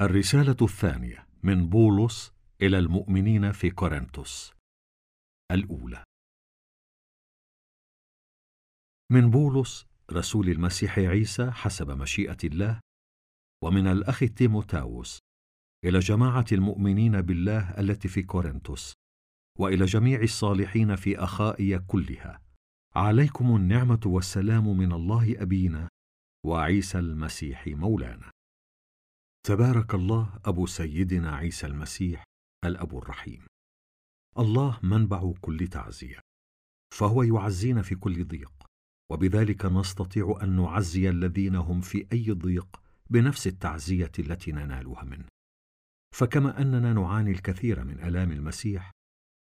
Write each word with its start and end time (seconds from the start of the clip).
الرسالة 0.00 0.56
الثانية 0.62 1.26
من 1.42 1.68
بولس 1.68 2.32
إلى 2.62 2.78
المؤمنين 2.78 3.52
في 3.52 3.70
كورنثوس. 3.70 4.52
الأولى. 5.52 6.04
من 9.12 9.30
بولس 9.30 9.86
رسول 10.12 10.48
المسيح 10.48 10.98
عيسى 10.98 11.50
حسب 11.50 11.90
مشيئة 11.90 12.36
الله 12.44 12.80
ومن 13.64 13.86
الأخ 13.86 14.18
تيموتاوس 14.36 15.18
إلى 15.84 15.98
جماعة 15.98 16.46
المؤمنين 16.52 17.20
بالله 17.20 17.80
التي 17.80 18.08
في 18.08 18.22
كورنثوس 18.22 18.92
وإلى 19.58 19.84
جميع 19.84 20.22
الصالحين 20.22 20.96
في 20.96 21.18
أخائي 21.18 21.78
كلها. 21.78 22.42
عليكم 22.96 23.56
النعمة 23.56 24.00
والسلام 24.06 24.78
من 24.78 24.92
الله 24.92 25.42
أبينا 25.42 25.88
وعيسى 26.46 26.98
المسيح 26.98 27.66
مولانا. 27.66 28.30
تبارك 29.46 29.94
الله 29.94 30.40
أبو 30.44 30.66
سيدنا 30.66 31.36
عيسى 31.36 31.66
المسيح 31.66 32.24
الأب 32.64 32.98
الرحيم. 32.98 33.46
الله 34.38 34.80
منبع 34.82 35.32
كل 35.40 35.68
تعزية 35.68 36.20
فهو 36.94 37.22
يعزينا 37.22 37.82
في 37.82 37.94
كل 37.94 38.24
ضيق 38.24 38.52
وبذلك 39.12 39.64
نستطيع 39.64 40.38
أن 40.42 40.56
نعزي 40.56 41.10
الذين 41.10 41.56
هم 41.56 41.80
في 41.80 42.06
أي 42.12 42.30
ضيق 42.30 42.80
بنفس 43.10 43.46
التعزية 43.46 44.12
التي 44.18 44.52
ننالها 44.52 45.04
منه. 45.04 45.28
فكما 46.14 46.60
أننا 46.60 46.92
نعاني 46.92 47.30
الكثير 47.30 47.84
من 47.84 48.00
ألام 48.00 48.32
المسيح 48.32 48.90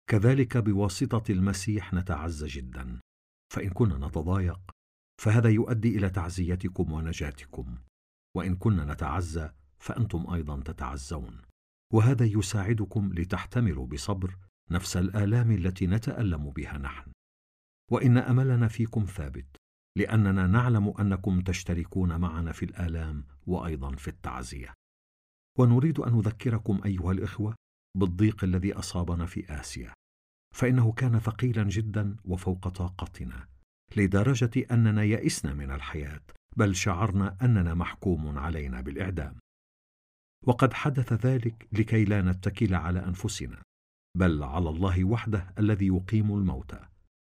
كذلك 0.09 0.57
بواسطة 0.57 1.31
المسيح 1.31 1.93
نتعزى 1.93 2.47
جدا. 2.47 2.99
فإن 3.53 3.69
كنا 3.69 4.07
نتضايق 4.07 4.59
فهذا 5.21 5.49
يؤدي 5.49 5.97
إلى 5.97 6.09
تعزيتكم 6.09 6.91
ونجاتكم 6.91 7.77
وإن 8.37 8.55
كنا 8.55 8.85
نتعزى 8.93 9.51
فأنتم 9.85 10.33
أيضا 10.33 10.61
تتعزون. 10.61 11.41
وهذا 11.93 12.25
يساعدكم 12.25 13.13
لتحتملوا 13.13 13.87
بصبر 13.87 14.37
نفس 14.71 14.97
الآلام 14.97 15.51
التي 15.51 15.87
نتألم 15.87 16.49
بها 16.49 16.77
نحن. 16.77 17.11
وإن 17.91 18.17
أملنا 18.17 18.67
فيكم 18.67 19.05
ثابت 19.05 19.57
لأننا 19.97 20.47
نعلم 20.47 20.93
أنكم 20.99 21.41
تشتركون 21.41 22.15
معنا 22.15 22.51
في 22.51 22.65
الآلام 22.65 23.25
وأيضا 23.47 23.95
في 23.95 24.07
التعزية. 24.07 24.73
ونريد 25.59 25.99
أن 25.99 26.13
نذكركم 26.13 26.81
أيها 26.85 27.11
الإخوة 27.11 27.55
بالضيق 27.97 28.43
الذي 28.43 28.73
أصابنا 28.73 29.25
في 29.25 29.59
آسيا 29.59 29.93
فإنه 30.55 30.91
كان 30.91 31.19
ثقيلا 31.19 31.63
جدا 31.63 32.15
وفوق 32.25 32.67
طاقتنا 32.67 33.47
لدرجة 33.95 34.65
أننا 34.71 35.03
يئسنا 35.03 35.53
من 35.53 35.71
الحياة 35.71 36.21
بل 36.57 36.75
شعرنا 36.75 37.37
أننا 37.41 37.73
محكوم 37.73 38.37
علينا 38.37 38.81
بالإعدام. 38.81 39.35
وقد 40.45 40.73
حدث 40.73 41.13
ذلك 41.13 41.67
لكي 41.71 42.05
لا 42.05 42.21
نتكل 42.21 42.75
على 42.75 43.05
أنفسنا 43.05 43.61
بل 44.17 44.43
على 44.43 44.69
الله 44.69 45.03
وحده 45.03 45.53
الذي 45.59 45.87
يقيم 45.87 46.37
الموتى 46.37 46.79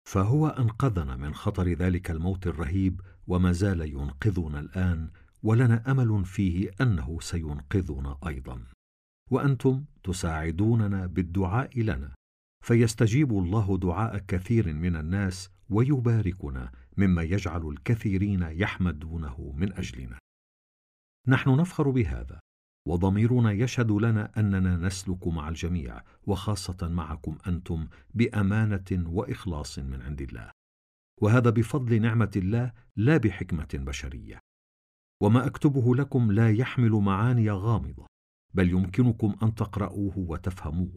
فهو 0.09 0.49
أنقذنا 0.49 1.17
من 1.17 1.35
خطر 1.35 1.69
ذلك 1.69 2.11
الموت 2.11 2.47
الرهيب 2.47 3.01
وما 3.27 3.53
زال 3.53 3.81
ينقذنا 3.81 4.61
الآن 4.61 5.11
ولنا 5.43 5.91
أمل 5.91 6.25
فيه 6.25 6.71
أنه 6.81 7.21
سينقذنا 7.21 8.19
أيضا. 8.27 8.65
وأنتم 9.31 9.85
تساعدوننا 10.05 11.07
بالدعاء 11.07 11.81
لنا 11.81 12.15
فيستجيب 12.65 13.33
الله 13.33 13.79
دعاء 13.79 14.19
كثير 14.19 14.75
من 14.75 14.97
الناس 14.97 15.51
ويباركنا 15.71 16.73
مما 16.97 17.23
يجعل 17.23 17.69
الكثيرين 17.69 18.43
يحمدونه 18.43 19.53
من 19.57 19.73
أجلنا. 19.73 20.19
نحن 21.29 21.61
نفخر 21.61 21.91
بهذا 21.91 22.41
وضميرنا 22.87 23.53
يشهد 23.53 23.91
لنا 23.91 24.33
أننا 24.37 24.77
نسلك 24.77 25.29
مع 25.29 25.49
الجميع 25.49 26.03
وخاصة 26.27 26.89
معكم 26.89 27.39
أنتم 27.47 27.89
بأمانة 28.15 29.05
وإخلاص 29.07 29.79
من 29.79 30.03
عند 30.03 30.21
الله. 30.21 30.51
وهذا 31.23 31.51
بفضل 31.51 32.03
نعمة 32.03 32.31
الله 32.37 32.73
لا 32.97 33.17
بحكمة 33.17 33.69
بشرية. 33.75 34.39
وما 35.23 35.47
أكتبه 35.47 35.95
لكم 35.95 36.33
لا 36.33 36.51
يحمل 36.51 36.91
معاني 36.91 37.51
غامضة 37.51 38.07
بل 38.55 38.71
يمكنكم 38.71 39.37
أن 39.43 39.55
تقرأوه 39.55 40.19
وتفهموه. 40.19 40.97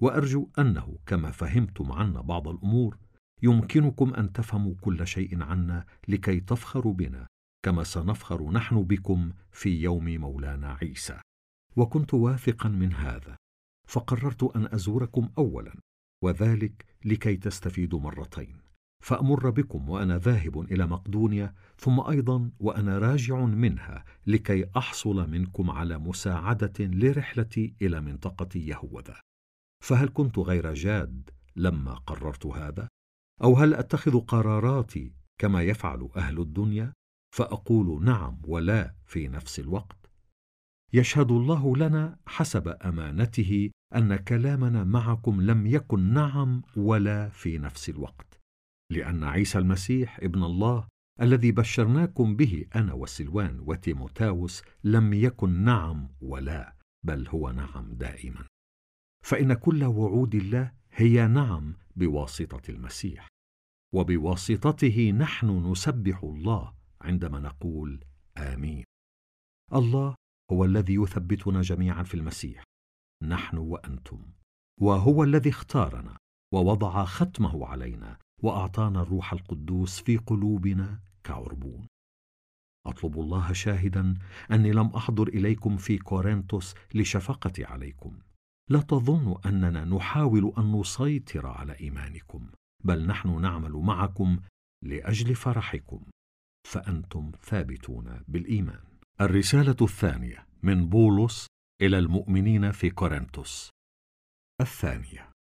وأرجو 0.00 0.48
أنه 0.58 0.98
كما 1.06 1.30
فهمتم 1.30 1.92
عنا 1.92 2.20
بعض 2.20 2.48
الأمور 2.48 2.98
يمكنكم 3.42 4.14
أن 4.14 4.32
تفهموا 4.32 4.74
كل 4.80 5.06
شيء 5.06 5.42
عنا 5.42 5.86
لكي 6.08 6.40
تفخروا 6.40 6.94
بنا 6.94 7.26
كما 7.62 7.84
سنفخر 7.84 8.50
نحن 8.50 8.82
بكم 8.82 9.32
في 9.52 9.82
يوم 9.82 10.04
مولانا 10.04 10.78
عيسى. 10.82 11.20
وكنت 11.76 12.14
واثقا 12.14 12.68
من 12.68 12.92
هذا 12.92 13.36
فقررت 13.88 14.56
أن 14.56 14.66
أزوركم 14.66 15.28
اولا 15.38 15.74
وذلك 16.24 16.86
لكي 17.04 17.36
تستفيدوا 17.36 18.00
مرتين. 18.00 18.60
فأمر 19.02 19.50
بكم 19.50 19.88
وأنا 19.88 20.18
ذاهب 20.18 20.60
إلى 20.60 20.86
مقدونيا 20.86 21.54
ثم 21.78 22.00
أيضا 22.00 22.50
وأنا 22.60 22.98
راجع 22.98 23.40
منها 23.44 24.04
لكي 24.26 24.64
أحصل 24.76 25.30
منكم 25.30 25.70
على 25.70 25.98
مساعدة 25.98 26.72
لرحلتي 26.80 27.74
إلى 27.82 28.00
منطقة 28.00 28.58
يهوذا. 28.58 29.20
فهل 29.84 30.10
كنت 30.14 30.38
غير 30.38 30.74
جاد 30.74 31.30
لما 31.56 31.94
قررت 31.94 32.46
هذا؟ 32.46 32.88
أو 33.42 33.54
هل 33.54 33.74
أتخذ 33.74 34.20
قراراتي 34.20 35.12
كما 35.38 35.62
يفعل 35.62 36.08
أهل 36.16 36.40
الدنيا؟ 36.40 36.92
فأقول 37.34 38.04
نعم 38.04 38.38
ولا 38.44 38.94
في 39.04 39.28
نفس 39.28 39.60
الوقت. 39.60 40.10
يشهد 40.92 41.30
الله 41.30 41.76
لنا 41.76 42.18
حسب 42.26 42.68
أمانته 42.68 43.70
أن 43.94 44.16
كلامنا 44.16 44.84
معكم 44.84 45.40
لم 45.40 45.66
يكن 45.66 46.12
نعم 46.12 46.62
ولا 46.76 47.28
في 47.28 47.58
نفس 47.58 47.88
الوقت. 47.88 48.40
لأن 48.92 49.24
عيسى 49.24 49.58
المسيح 49.58 50.18
ابن 50.22 50.44
الله 50.44 50.86
الذي 51.20 51.52
بشرناكم 51.52 52.36
به 52.36 52.66
أنا 52.76 52.92
وسلوان 52.92 53.60
وتيموتاوس 53.60 54.62
لم 54.84 55.12
يكن 55.12 55.50
نعم 55.50 56.08
ولا 56.20 56.76
بل 57.04 57.28
هو 57.28 57.50
نعم 57.50 57.94
دائما. 57.94 58.46
فإن 59.24 59.54
كل 59.54 59.84
وعود 59.84 60.34
الله 60.34 60.72
هي 60.92 61.26
نعم 61.26 61.74
بواسطة 61.96 62.70
المسيح. 62.70 63.28
وبواسطته 63.94 65.10
نحن 65.10 65.70
نسبح 65.70 66.24
الله 66.24 66.81
عندما 67.02 67.38
نقول 67.38 68.04
آمين. 68.36 68.84
الله 69.72 70.14
هو 70.52 70.64
الذي 70.64 70.94
يثبتنا 70.94 71.62
جميعا 71.62 72.02
في 72.02 72.14
المسيح. 72.14 72.64
نحن 73.22 73.56
وأنتم. 73.58 74.24
وهو 74.80 75.24
الذي 75.24 75.50
اختارنا 75.50 76.16
ووضع 76.54 77.04
ختمه 77.04 77.66
علينا 77.66 78.18
وأعطانا 78.42 79.02
الروح 79.02 79.32
القدوس 79.32 80.00
في 80.00 80.16
قلوبنا 80.16 81.00
كعربون. 81.24 81.86
أطلب 82.86 83.20
الله 83.20 83.52
شاهدا 83.52 84.14
أني 84.50 84.72
لم 84.72 84.86
أحضر 84.86 85.28
إليكم 85.28 85.76
في 85.76 85.98
كورنثوس 85.98 86.74
لشفقتي 86.94 87.64
عليكم. 87.64 88.18
لا 88.70 88.80
تظنوا 88.80 89.48
أننا 89.48 89.84
نحاول 89.84 90.52
أن 90.58 90.80
نسيطر 90.80 91.46
على 91.46 91.80
إيمانكم 91.80 92.50
بل 92.84 93.06
نحن 93.06 93.40
نعمل 93.40 93.72
معكم 93.72 94.40
لأجل 94.84 95.34
فرحكم. 95.34 96.02
فأنتم 96.66 97.32
ثابتون 97.42 98.24
بالإيمان. 98.28 98.84
الرسالة 99.20 99.76
الثانية 99.82 100.46
من 100.62 100.88
بولس 100.88 101.46
إلى 101.82 101.98
المؤمنين 101.98 102.72
في 102.72 102.90
كورنثوس. 102.90 103.70
الثانية. 104.60 105.32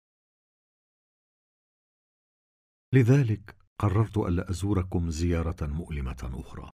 لذلك 2.94 3.56
قررت 3.80 4.18
الا 4.18 4.50
أزوركم 4.50 5.10
زيارة 5.10 5.68
مؤلمة 5.68 6.32
أخرى. 6.34 6.70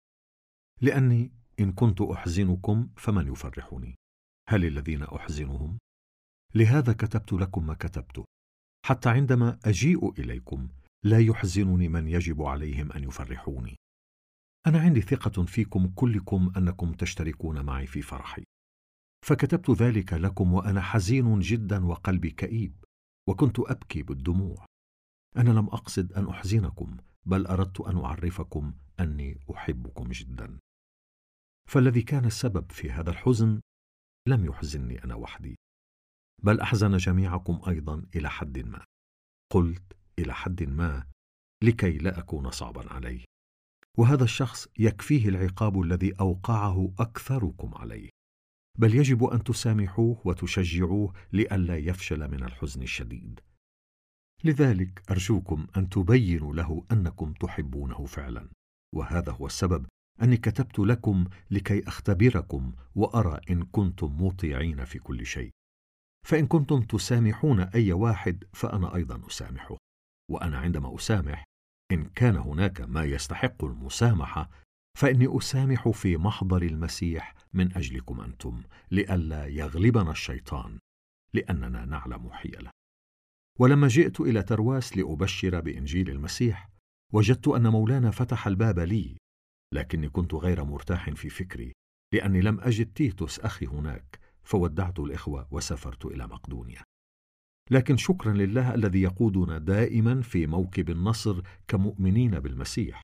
لأني 0.80 1.32
إن 1.60 1.72
كنت 1.72 2.00
أحزنكم 2.00 2.88
فمن 2.96 3.32
يفرحني؟ 3.32 3.94
هل 4.48 4.64
الذين 4.64 5.02
أحزنهم؟ 5.02 5.78
لهذا 6.54 6.92
كتبت 6.92 7.32
لكم 7.32 7.66
ما 7.66 7.74
كتبت. 7.74 8.24
حتى 8.86 9.08
عندما 9.08 9.58
أجيء 9.64 10.12
إليكم 10.20 10.68
لا 11.04 11.20
يحزنني 11.20 11.88
من 11.88 12.08
يجب 12.08 12.42
عليهم 12.42 12.92
أن 12.92 13.04
يفرحوني. 13.04 13.76
أنا 14.66 14.80
عندي 14.80 15.00
ثقة 15.00 15.44
فيكم 15.44 15.88
كلكم 15.88 16.52
أنكم 16.56 16.92
تشتركون 16.92 17.64
معي 17.64 17.86
في 17.86 18.02
فرحي. 18.02 18.44
فكتبت 19.26 19.70
ذلك 19.70 20.12
لكم 20.12 20.52
وأنا 20.52 20.80
حزين 20.80 21.40
جدا 21.40 21.86
وقلبي 21.86 22.30
كئيب 22.30 22.84
وكنت 23.28 23.60
أبكي 23.60 24.02
بالدموع. 24.02 24.66
أنا 25.36 25.50
لم 25.50 25.66
أقصد 25.66 26.12
أن 26.12 26.28
أحزنكم 26.28 26.96
بل 27.26 27.46
أردت 27.46 27.80
أن 27.80 27.98
أعرفكم 27.98 28.74
أني 29.00 29.40
أحبكم 29.54 30.08
جدا. 30.08 30.58
فالذي 31.70 32.02
كان 32.02 32.24
السبب 32.24 32.72
في 32.72 32.90
هذا 32.90 33.10
الحزن 33.10 33.60
لم 34.28 34.44
يحزنني 34.44 35.04
أنا 35.04 35.14
وحدي 35.14 35.56
بل 36.42 36.60
أحزن 36.60 36.96
جميعكم 36.96 37.60
أيضا 37.68 38.06
إلى 38.16 38.30
حد 38.30 38.58
ما. 38.58 38.84
قلت 39.52 39.96
إلى 40.18 40.34
حد 40.34 40.62
ما 40.62 41.06
لكي 41.64 41.98
لا 41.98 42.18
أكون 42.18 42.50
صعبا 42.50 42.92
عليه. 42.92 43.24
وهذا 43.98 44.24
الشخص 44.24 44.68
يكفيه 44.78 45.28
العقاب 45.28 45.80
الذي 45.80 46.12
أوقعه 46.20 46.92
أكثركم 46.98 47.74
عليه. 47.74 48.08
بل 48.78 48.94
يجب 48.94 49.24
أن 49.24 49.44
تسامحوه 49.44 50.22
وتشجعوه 50.24 51.12
لئلا 51.32 51.76
يفشل 51.76 52.30
من 52.30 52.42
الحزن 52.42 52.82
الشديد. 52.82 53.40
لذلك 54.44 55.02
أرجوكم 55.10 55.66
أن 55.76 55.88
تبينوا 55.88 56.54
له 56.54 56.84
أنكم 56.92 57.32
تحبونه 57.32 58.04
فعلا. 58.06 58.48
وهذا 58.94 59.32
هو 59.32 59.46
السبب 59.46 59.86
أني 60.22 60.36
كتبت 60.36 60.78
لكم 60.78 61.24
لكي 61.50 61.88
أختبركم 61.88 62.72
وأرى 62.94 63.40
إن 63.50 63.62
كنتم 63.62 64.24
مطيعين 64.26 64.84
في 64.84 64.98
كل 64.98 65.26
شيء. 65.26 65.50
فإن 66.26 66.46
كنتم 66.46 66.82
تسامحون 66.82 67.60
أي 67.60 67.92
واحد 67.92 68.44
فأنا 68.52 68.94
أيضا 68.94 69.26
أسامحه. 69.26 69.76
وأنا 70.30 70.58
عندما 70.58 70.96
أسامح 70.96 71.44
إن 71.92 72.04
كان 72.04 72.36
هناك 72.36 72.80
ما 72.80 73.04
يستحق 73.04 73.64
المسامحة 73.64 74.50
فإني 74.98 75.38
أسامح 75.38 75.88
في 75.88 76.16
محضر 76.16 76.62
المسيح 76.62 77.34
من 77.52 77.76
أجلكم 77.76 78.20
أنتم 78.20 78.62
لئلا 78.90 79.46
يغلبنا 79.46 80.10
الشيطان 80.10 80.78
لأننا 81.34 81.84
نعلم 81.84 82.30
حيلة. 82.30 82.70
ولما 83.58 83.88
جئت 83.88 84.20
إلى 84.20 84.42
ترواس 84.42 84.96
لأبشر 84.96 85.60
بإنجيل 85.60 86.10
المسيح 86.10 86.68
وجدت 87.12 87.48
أن 87.48 87.68
مولانا 87.68 88.10
فتح 88.10 88.46
الباب 88.46 88.78
لي 88.78 89.16
لكني 89.74 90.08
كنت 90.08 90.34
غير 90.34 90.64
مرتاح 90.64 91.10
في 91.10 91.28
فكري 91.28 91.72
لأني 92.12 92.40
لم 92.40 92.60
أجد 92.60 92.92
تيتوس 92.92 93.40
أخي 93.40 93.66
هناك 93.66 94.20
فودعت 94.42 94.98
الإخوة 94.98 95.48
وسافرت 95.50 96.06
إلى 96.06 96.26
مقدونيا. 96.26 96.82
لكن 97.70 97.96
شكرا 97.96 98.32
لله 98.32 98.74
الذي 98.74 99.02
يقودنا 99.02 99.58
دائما 99.58 100.22
في 100.22 100.46
موكب 100.46 100.90
النصر 100.90 101.42
كمؤمنين 101.68 102.40
بالمسيح 102.40 103.02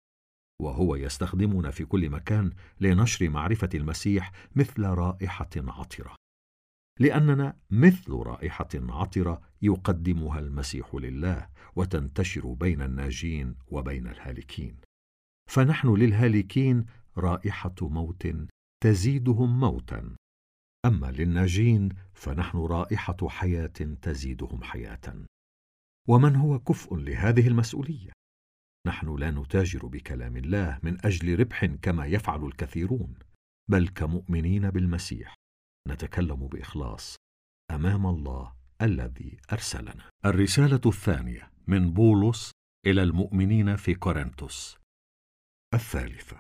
وهو 0.63 0.97
يستخدمنا 0.97 1.71
في 1.71 1.85
كل 1.85 2.11
مكان 2.11 2.53
لنشر 2.81 3.29
معرفة 3.29 3.69
المسيح 3.75 4.33
مثل 4.57 4.83
رائحة 4.83 5.51
عطرة. 5.57 6.17
لأننا 7.01 7.57
مثل 7.71 8.13
رائحة 8.13 8.69
عطرة 8.75 9.41
يقدمها 9.63 10.39
المسيح 10.39 10.95
لله 10.95 11.49
وتنتشر 11.77 12.53
بين 12.53 12.83
الناجين 12.83 13.55
وبين 13.69 14.07
الهالكين. 14.07 14.77
فنحن 15.51 15.95
للهالكين 15.95 16.87
رائحة 17.17 17.75
موت 17.81 18.27
تزيدهم 18.85 19.61
موتا. 19.61 20.17
أما 20.87 21.07
للناجين 21.07 21.89
فنحن 22.15 22.59
رائحة 22.59 23.29
حياة 23.29 23.97
تزيدهم 24.03 24.63
حياة. 24.63 25.25
ومن 26.09 26.37
هو 26.37 26.59
كفء 26.59 26.97
لهذه 26.97 27.49
المسؤولية؟ 27.49 28.13
نحن 28.87 29.17
لا 29.17 29.31
نتاجر 29.31 29.87
بكلام 29.87 30.37
الله 30.37 30.79
من 30.83 31.07
أجل 31.07 31.41
ربح 31.41 31.65
كما 31.65 32.07
يفعل 32.07 32.45
الكثيرون 32.45 33.15
بل 33.71 33.89
كمؤمنين 33.89 34.71
بالمسيح. 34.71 35.35
نتكلم 35.89 36.49
بإخلاص 36.49 37.17
أمام 37.71 38.07
الله 38.07 38.55
الذي 38.83 39.39
أرسلنا. 39.53 40.11
الرسالة 40.25 40.81
الثانية 40.87 41.51
من 41.67 41.93
بولس 41.93 42.51
إلى 42.87 43.03
المؤمنين 43.03 43.77
في 43.77 43.95
كورنثوس. 43.95 44.79
الثالثة 45.75 46.39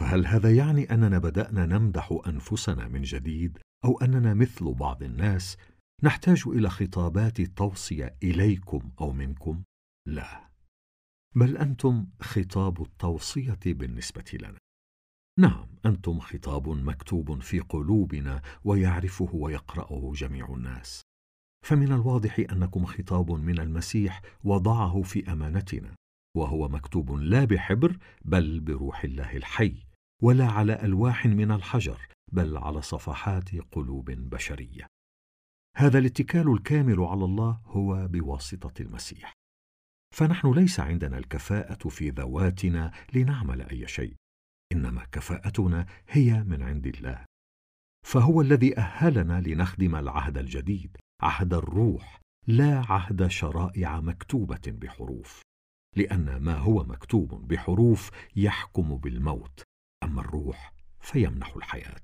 فهل 0.00 0.26
هذا 0.26 0.56
يعني 0.56 0.94
أننا 0.94 1.18
بدأنا 1.18 1.66
نمدح 1.66 2.20
أنفسنا 2.26 2.88
من 2.88 3.02
جديد 3.02 3.58
أو 3.84 4.00
أننا 4.00 4.34
مثل 4.34 4.74
بعض 4.74 5.02
الناس 5.02 5.56
نحتاج 6.02 6.42
إلى 6.46 6.70
خطابات 6.70 7.40
توصيه 7.40 8.16
إليكم 8.22 8.90
أو 9.00 9.12
منكم؟ 9.12 9.62
لا 10.08 10.50
بل 11.36 11.56
أنتم 11.56 12.06
خطاب 12.20 12.82
التوصية 12.82 13.58
بالنسبة 13.66 14.24
لنا. 14.42 14.58
نعم 15.38 15.68
أنتم 15.86 16.20
خطاب 16.20 16.68
مكتوب 16.68 17.40
في 17.42 17.60
قلوبنا 17.60 18.42
ويعرفه 18.64 19.34
ويقرأه 19.34 20.12
جميع 20.14 20.54
الناس. 20.54 21.02
فمن 21.66 21.92
الواضح 21.92 22.38
أنكم 22.38 22.84
خطاب 22.84 23.30
من 23.32 23.60
المسيح 23.60 24.22
وضعه 24.44 25.02
في 25.02 25.32
أمانتنا 25.32 25.94
وهو 26.36 26.68
مكتوب 26.68 27.12
لا 27.12 27.44
بحبر 27.44 27.98
بل 28.24 28.60
بروح 28.60 29.04
الله 29.04 29.36
الحي. 29.36 29.89
ولا 30.22 30.46
على 30.46 30.82
ألواح 30.82 31.26
من 31.26 31.52
الحجر 31.52 32.08
بل 32.32 32.56
على 32.56 32.82
صفحات 32.82 33.54
قلوب 33.72 34.10
بشرية. 34.10 34.86
هذا 35.76 35.98
الاتكال 35.98 36.52
الكامل 36.52 37.00
على 37.00 37.24
الله 37.24 37.60
هو 37.64 38.08
بواسطة 38.08 38.82
المسيح. 38.82 39.32
فنحن 40.14 40.52
ليس 40.52 40.80
عندنا 40.80 41.18
الكفاءة 41.18 41.88
في 41.88 42.10
ذواتنا 42.10 42.92
لنعمل 43.14 43.62
أي 43.62 43.88
شيء 43.88 44.14
إنما 44.72 45.04
كفاءتنا 45.04 45.86
هي 46.08 46.44
من 46.44 46.62
عند 46.62 46.86
الله. 46.86 47.24
فهو 48.06 48.40
الذي 48.40 48.78
أهلنا 48.78 49.40
لنخدم 49.40 49.96
العهد 49.96 50.38
الجديد 50.38 50.96
عهد 51.22 51.54
الروح 51.54 52.20
لا 52.46 52.84
عهد 52.88 53.26
شرائع 53.26 54.00
مكتوبة 54.00 54.62
بحروف. 54.66 55.42
لأن 55.96 56.36
ما 56.36 56.56
هو 56.56 56.84
مكتوب 56.84 57.48
بحروف 57.48 58.10
يحكم 58.36 58.96
بالموت 58.96 59.62
أما 60.02 60.20
الروح 60.20 60.72
فيمنح 61.00 61.56
الحياة. 61.56 62.00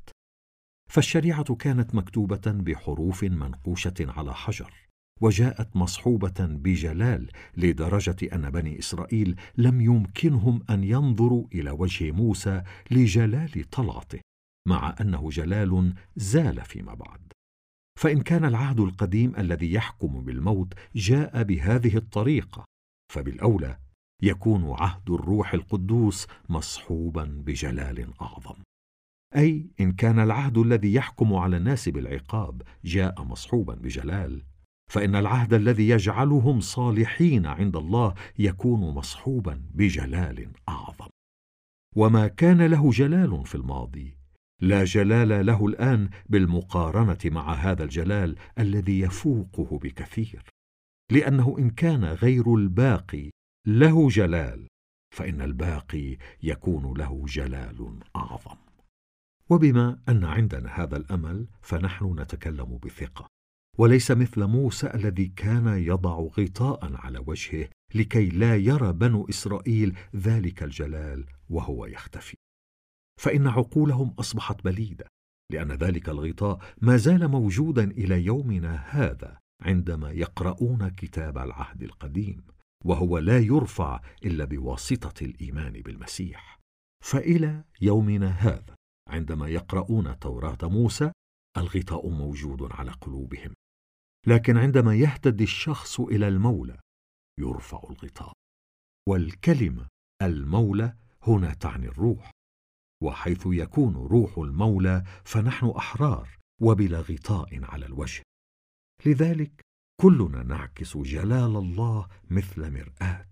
فالشريعة 0.90 1.54
كانت 1.54 1.94
مكتوبة 1.94 2.42
بحروف 2.46 3.24
منقوشة 3.24 3.94
على 4.00 4.34
حجر 4.34 4.72
وجاءت 5.20 5.76
مصحوبة 5.76 6.34
بجلال 6.40 7.30
لدرجة 7.56 8.16
أن 8.32 8.50
بني 8.50 8.78
إسرائيل 8.78 9.36
لم 9.56 9.80
يمكنهم 9.80 10.62
أن 10.70 10.84
ينظروا 10.84 11.46
إلى 11.54 11.70
وجه 11.70 12.10
موسى 12.10 12.62
لجلال 12.90 13.70
طلعته 13.70 14.20
مع 14.68 14.94
أنه 15.00 15.30
جلال 15.30 15.94
زال 16.16 16.60
فيما 16.64 16.94
بعد. 16.94 17.32
فإن 18.00 18.20
كان 18.20 18.44
العهد 18.44 18.80
القديم 18.80 19.36
الذي 19.36 19.72
يحكم 19.72 20.24
بالموت 20.24 20.74
جاء 20.96 21.42
بهذه 21.42 21.96
الطريقة 21.96 22.64
فبالأولى 23.12 23.78
يكون 24.22 24.70
عهد 24.78 25.10
الروح 25.10 25.54
القدوس 25.54 26.26
مصحوبا 26.48 27.24
بجلال 27.24 28.20
أعظم. 28.20 28.54
أي 29.36 29.66
إن 29.80 29.92
كان 29.92 30.18
العهد 30.18 30.58
الذي 30.58 30.94
يحكم 30.94 31.34
على 31.34 31.56
الناس 31.56 31.88
بالعقاب 31.88 32.62
جاء 32.84 33.22
مصحوبا 33.22 33.74
بجلال 33.74 34.42
فإن 34.90 35.16
العهد 35.16 35.54
الذي 35.54 35.88
يجعلهم 35.88 36.60
صالحين 36.60 37.46
عند 37.46 37.76
الله 37.76 38.14
يكون 38.38 38.80
مصحوبا 38.80 39.62
بجلال 39.74 40.48
أعظم. 40.68 41.08
وما 41.96 42.28
كان 42.28 42.66
له 42.66 42.90
جلال 42.90 43.46
في 43.46 43.54
الماضي 43.54 44.16
لا 44.60 44.84
جلال 44.84 45.46
له 45.46 45.66
الآن 45.66 46.08
بالمقارنة 46.28 47.18
مع 47.24 47.54
هذا 47.54 47.84
الجلال 47.84 48.36
الذي 48.58 49.00
يفوقه 49.00 49.78
بكثير 49.78 50.42
لأنه 51.10 51.56
إن 51.58 51.70
كان 51.70 52.04
غير 52.04 52.54
الباقي 52.54 53.30
له 53.66 54.08
جلال 54.08 54.66
فإن 55.14 55.42
الباقي 55.42 56.16
يكون 56.42 56.98
له 56.98 57.24
جلال 57.28 58.00
أعظم. 58.16 58.56
وبما 59.50 59.98
أن 60.08 60.24
عندنا 60.24 60.82
هذا 60.82 60.96
الأمل 60.96 61.46
فنحن 61.62 62.20
نتكلم 62.20 62.78
بثقة. 62.78 63.26
وليس 63.78 64.10
مثل 64.10 64.44
موسى 64.44 64.94
الذي 64.94 65.26
كان 65.26 65.66
يضع 65.66 66.18
غطاء 66.38 66.96
على 66.96 67.22
وجهه 67.26 67.68
لكي 67.94 68.28
لا 68.28 68.56
يرى 68.56 68.92
بنو 68.92 69.28
إسرائيل 69.28 69.96
ذلك 70.16 70.62
الجلال 70.62 71.26
وهو 71.50 71.86
يختفي. 71.86 72.36
فإن 73.20 73.46
عقولهم 73.46 74.14
أصبحت 74.18 74.64
بليدة 74.64 75.06
لأن 75.52 75.72
ذلك 75.72 76.08
الغطاء 76.08 76.60
ما 76.80 76.96
زال 76.96 77.28
موجودا 77.28 77.84
إلى 77.84 78.24
يومنا 78.24 78.74
هذا 78.88 79.38
عندما 79.62 80.10
يقرؤون 80.10 80.88
كتاب 80.88 81.38
العهد 81.38 81.82
القديم. 81.82 82.55
وهو 82.86 83.18
لا 83.18 83.38
يرفع 83.38 84.00
إلا 84.24 84.44
بواسطة 84.44 85.24
الإيمان 85.24 85.72
بالمسيح. 85.72 86.58
فإلى 87.04 87.64
يومنا 87.80 88.28
هذا 88.28 88.74
عندما 89.08 89.48
يقرؤون 89.48 90.18
توراه 90.18 90.58
موسى 90.62 91.12
الغطاء 91.56 92.08
موجود 92.08 92.72
على 92.72 92.90
قلوبهم. 92.90 93.54
لكن 94.26 94.56
عندما 94.56 94.94
يهتدي 94.94 95.44
الشخص 95.44 96.00
إلى 96.00 96.28
المولى 96.28 96.80
يرفع 97.40 97.82
الغطاء. 97.90 98.32
والكلمة 99.08 99.88
المولى 100.22 100.96
هنا 101.22 101.54
تعني 101.54 101.88
الروح. 101.88 102.30
وحيث 103.02 103.42
يكون 103.46 103.94
روح 103.94 104.38
المولى 104.38 105.04
فنحن 105.24 105.66
أحرار 105.66 106.38
وبلا 106.60 107.00
غطاء 107.00 107.64
على 107.64 107.86
الوجه. 107.86 108.22
لذلك 109.06 109.65
كلنا 110.00 110.42
نعكس 110.42 110.96
جلال 110.96 111.56
الله 111.56 112.08
مثل 112.30 112.70
مرآة 112.70 113.28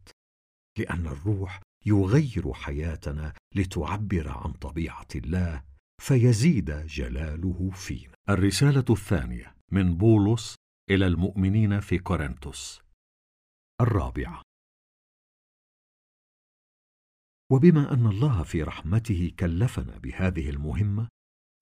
لأن 0.79 1.07
الروح 1.07 1.61
يغير 1.87 2.53
حياتنا 2.53 3.33
لتعبر 3.55 4.29
عن 4.29 4.53
طبيعة 4.53 5.09
الله 5.15 5.65
فيزيد 6.01 6.71
جلاله 6.71 7.71
فينا. 7.71 8.15
الرسالة 8.29 8.85
الثانية 8.91 9.57
من 9.73 9.97
بولس 9.97 10.55
إلى 10.91 11.07
المؤمنين 11.07 11.81
في 11.81 11.99
كورنثوس. 11.99 12.83
الرابعة. 13.81 14.43
وبما 17.53 17.93
أن 17.93 18.07
الله 18.07 18.43
في 18.43 18.63
رحمته 18.63 19.33
كلفنا 19.39 19.99
بهذه 19.99 20.51
المهمة 20.51 21.09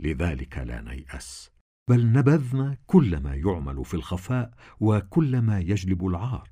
لذلك 0.01 0.59
لا 0.59 0.81
نيأس. 0.81 1.51
بل 1.91 2.12
نبذنا 2.12 2.77
كل 2.87 3.21
ما 3.21 3.35
يعمل 3.35 3.85
في 3.85 3.95
الخفاء 3.95 4.55
وكل 4.81 5.41
ما 5.41 5.61
يجلب 5.61 6.07
العار. 6.07 6.51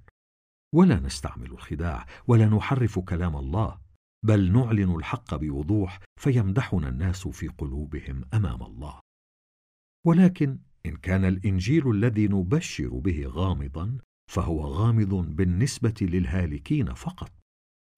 ولا 0.75 1.01
نستعمل 1.01 1.51
الخداع 1.51 2.07
ولا 2.29 2.47
نحرف 2.47 2.99
كلام 2.99 3.37
الله 3.37 3.81
بل 4.27 4.53
نعلن 4.53 4.95
الحق 4.95 5.35
بوضوح 5.35 6.01
فيمدحنا 6.21 6.89
الناس 6.89 7.29
في 7.29 7.49
قلوبهم 7.49 8.25
أمام 8.35 8.63
الله. 8.63 9.01
ولكن 10.07 10.59
إن 10.87 10.97
كان 10.97 11.25
الإنجيل 11.25 11.91
الذي 11.91 12.29
نبشر 12.29 12.89
به 12.89 13.27
غامضا 13.27 13.99
فهو 14.31 14.67
غامض 14.67 15.15
بالنسبة 15.15 15.95
للهالكين 16.01 16.95
فقط 16.95 17.33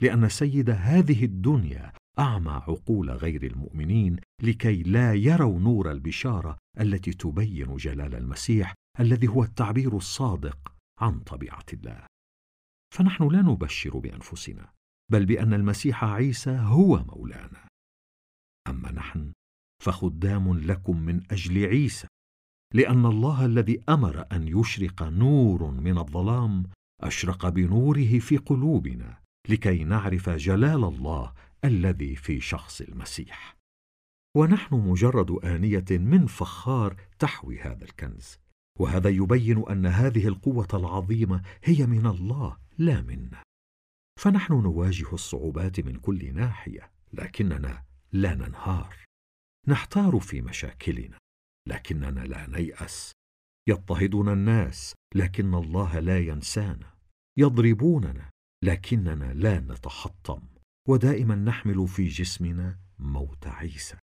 لأن 0.03 0.29
سيد 0.29 0.71
هذه 0.71 1.25
الدنيا 1.25 1.93
أعمى 2.19 2.51
عقول 2.51 3.11
غير 3.11 3.43
المؤمنين 3.43 4.17
لكي 4.43 4.83
لا 4.83 5.15
يروا 5.15 5.61
نور 5.61 5.91
البشارة 5.91 6.59
التي 6.81 7.11
تبين 7.11 7.77
جلال 7.77 8.15
المسيح 8.15 8.75
الذي 9.01 9.29
هو 9.29 9.43
التعبير 9.45 9.97
الصادق 9.97 10.75
عن 11.01 11.21
طبيعة 11.21 11.67
الله. 11.73 12.07
فنحن 12.95 13.29
لا 13.29 13.43
نبشر 13.43 13.99
بأنفسنا 13.99 14.71
بل 15.13 15.27
بأن 15.27 15.55
المسيح 15.55 16.05
عيسى 16.05 16.59
هو 16.59 17.05
مولانا. 17.05 17.69
أما 18.69 18.93
نحن 18.93 19.33
فخدام 19.83 20.59
لكم 20.59 21.01
من 21.01 21.23
أجل 21.31 21.67
عيسى 21.67 22.07
لأن 22.75 23.07
الله 23.07 23.45
الذي 23.45 23.83
أمر 23.89 24.25
أن 24.33 24.49
يشرق 24.49 25.03
نور 25.03 25.71
من 25.71 25.99
الظلام 25.99 26.65
أشرق 27.01 27.49
بنوره 27.49 28.19
في 28.19 28.37
قلوبنا 28.37 29.19
لكي 29.49 29.85
نعرف 29.85 30.29
جلال 30.29 30.85
الله 30.85 31.33
الذي 31.65 32.17
في 32.17 32.41
شخص 32.41 32.81
المسيح. 32.81 33.57
ونحن 34.37 34.75
مجرد 34.75 35.31
آنية 35.31 35.85
من 35.91 36.27
فخار 36.27 36.97
تحوي 37.19 37.61
هذا 37.61 37.85
الكنز. 37.85 38.39
وهذا 38.79 39.09
يبين 39.09 39.69
أن 39.69 39.87
هذه 39.87 40.29
القوة 40.29 40.69
العظيمة 40.75 41.43
هي 41.65 41.87
من 41.87 42.07
الله 42.07 42.59
لا 42.79 43.01
منا. 43.01 43.43
فنحن 44.21 44.53
نواجه 44.53 45.13
الصعوبات 45.13 45.81
من 45.81 45.97
كل 45.97 46.35
ناحية 46.35 46.91
لكننا 47.13 47.85
لا 48.13 48.35
ننهار. 48.35 48.97
نحتار 49.69 50.21
في 50.21 50.41
مشاكلنا 50.41 51.19
لكننا 51.69 52.21
لا 52.21 52.47
نيأس. 52.47 53.13
يضطهدنا 53.69 54.33
الناس 54.33 54.95
لكن 55.15 55.55
الله 55.55 55.99
لا 55.99 56.19
ينسانا. 56.19 56.95
يضربوننا 57.39 58.31
لكننا 58.65 59.33
لا 59.35 59.61
نتحطم. 59.61 60.52
ودائما 60.89 61.35
نحمل 61.35 61.89
في 61.89 62.09
جسمنا 62.09 62.79
موت 62.99 63.47
عيسى. 63.47 63.97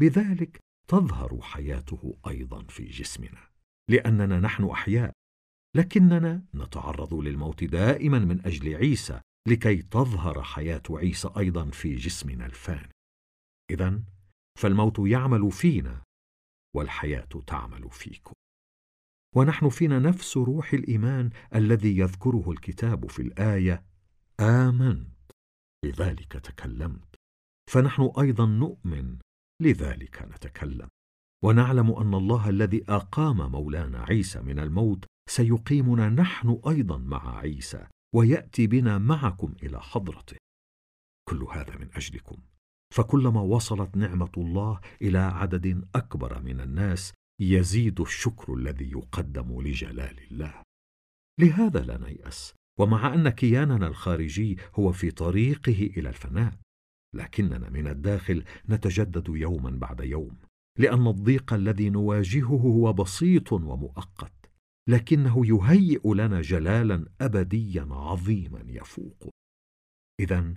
بذلك 0.00 0.60
تظهر 0.88 1.40
حياته 1.42 2.18
أيضا 2.26 2.62
في 2.62 2.84
جسمنا 2.84 3.48
لأننا 3.90 4.40
نحن 4.40 4.64
أحياء 4.64 5.12
لكننا 5.76 6.44
نتعرض 6.54 7.14
للموت 7.14 7.64
دائما 7.64 8.18
من 8.18 8.46
أجل 8.46 8.74
عيسى 8.74 9.20
لكي 9.48 9.82
تظهر 9.82 10.42
حياة 10.42 10.82
عيسى 10.90 11.30
أيضا 11.36 11.70
في 11.70 11.94
جسمنا 11.94 12.46
الفاني. 12.46 12.92
اذا 13.70 14.02
فالموت 14.58 14.98
يعمل 14.98 15.52
فينا 15.52 16.02
والحياة 16.76 17.28
تعمل 17.46 17.90
فيكم. 17.90 18.32
ونحن 19.34 19.68
فينا 19.68 19.98
نفس 19.98 20.36
روح 20.36 20.72
الإيمان 20.72 21.30
الذي 21.54 21.98
يذكره 21.98 22.50
الكتاب 22.50 23.10
في 23.10 23.22
الآية 23.22 23.84
آمنت. 24.40 25.15
لذلك 25.84 26.32
تكلمت. 26.32 27.14
فنحن 27.70 28.12
أيضا 28.18 28.46
نؤمن 28.46 29.18
لذلك 29.62 30.22
نتكلم. 30.22 30.88
ونعلم 31.44 31.90
أن 31.90 32.14
الله 32.14 32.48
الذي 32.48 32.84
أقام 32.88 33.52
مولانا 33.52 34.02
عيسى 34.02 34.40
من 34.40 34.58
الموت 34.58 35.04
سيقيمنا 35.28 36.08
نحن 36.08 36.60
أيضا 36.68 36.98
مع 36.98 37.38
عيسى 37.38 37.86
ويأتي 38.14 38.66
بنا 38.66 38.98
معكم 38.98 39.54
إلى 39.62 39.80
حضرته. 39.80 40.36
كل 41.28 41.42
هذا 41.42 41.76
من 41.76 41.88
أجلكم. 41.94 42.42
فكلما 42.94 43.40
وصلت 43.40 43.96
نعمة 43.96 44.32
الله 44.36 44.80
إلى 45.02 45.18
عدد 45.18 45.88
أكبر 45.94 46.42
من 46.42 46.60
الناس 46.60 47.12
يزيد 47.40 48.00
الشكر 48.00 48.54
الذي 48.54 48.90
يقدم 48.90 49.60
لجلال 49.62 50.18
الله. 50.30 50.62
لهذا 51.40 51.80
لا 51.80 51.98
نيأس. 51.98 52.54
ومع 52.78 53.14
أن 53.14 53.28
كياننا 53.28 53.86
الخارجي 53.86 54.58
هو 54.74 54.92
في 54.92 55.10
طريقه 55.10 55.90
إلى 55.96 56.08
الفناء 56.08 56.54
لكننا 57.14 57.70
من 57.70 57.86
الداخل 57.86 58.44
نتجدد 58.68 59.28
يوما 59.28 59.70
بعد 59.70 60.00
يوم 60.00 60.36
لأن 60.78 61.06
الضيق 61.06 61.52
الذي 61.52 61.90
نواجهه 61.90 62.46
هو 62.46 62.92
بسيط 62.92 63.52
ومؤقت 63.52 64.50
لكنه 64.88 65.46
يهيئ 65.46 66.14
لنا 66.14 66.40
جلالا 66.40 67.08
ابديا 67.20 67.88
عظيما 67.90 68.64
يفوق. 68.66 69.30
اذا 70.20 70.54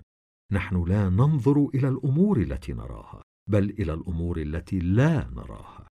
نحن 0.52 0.84
لا 0.84 1.08
ننظر 1.08 1.68
إلى 1.74 1.88
الأمور 1.88 2.40
التي 2.40 2.72
نراها 2.72 3.22
بل 3.50 3.70
إلى 3.70 3.94
الأمور 3.94 4.40
التي 4.40 4.78
لا 4.78 5.30
نراها 5.30 5.88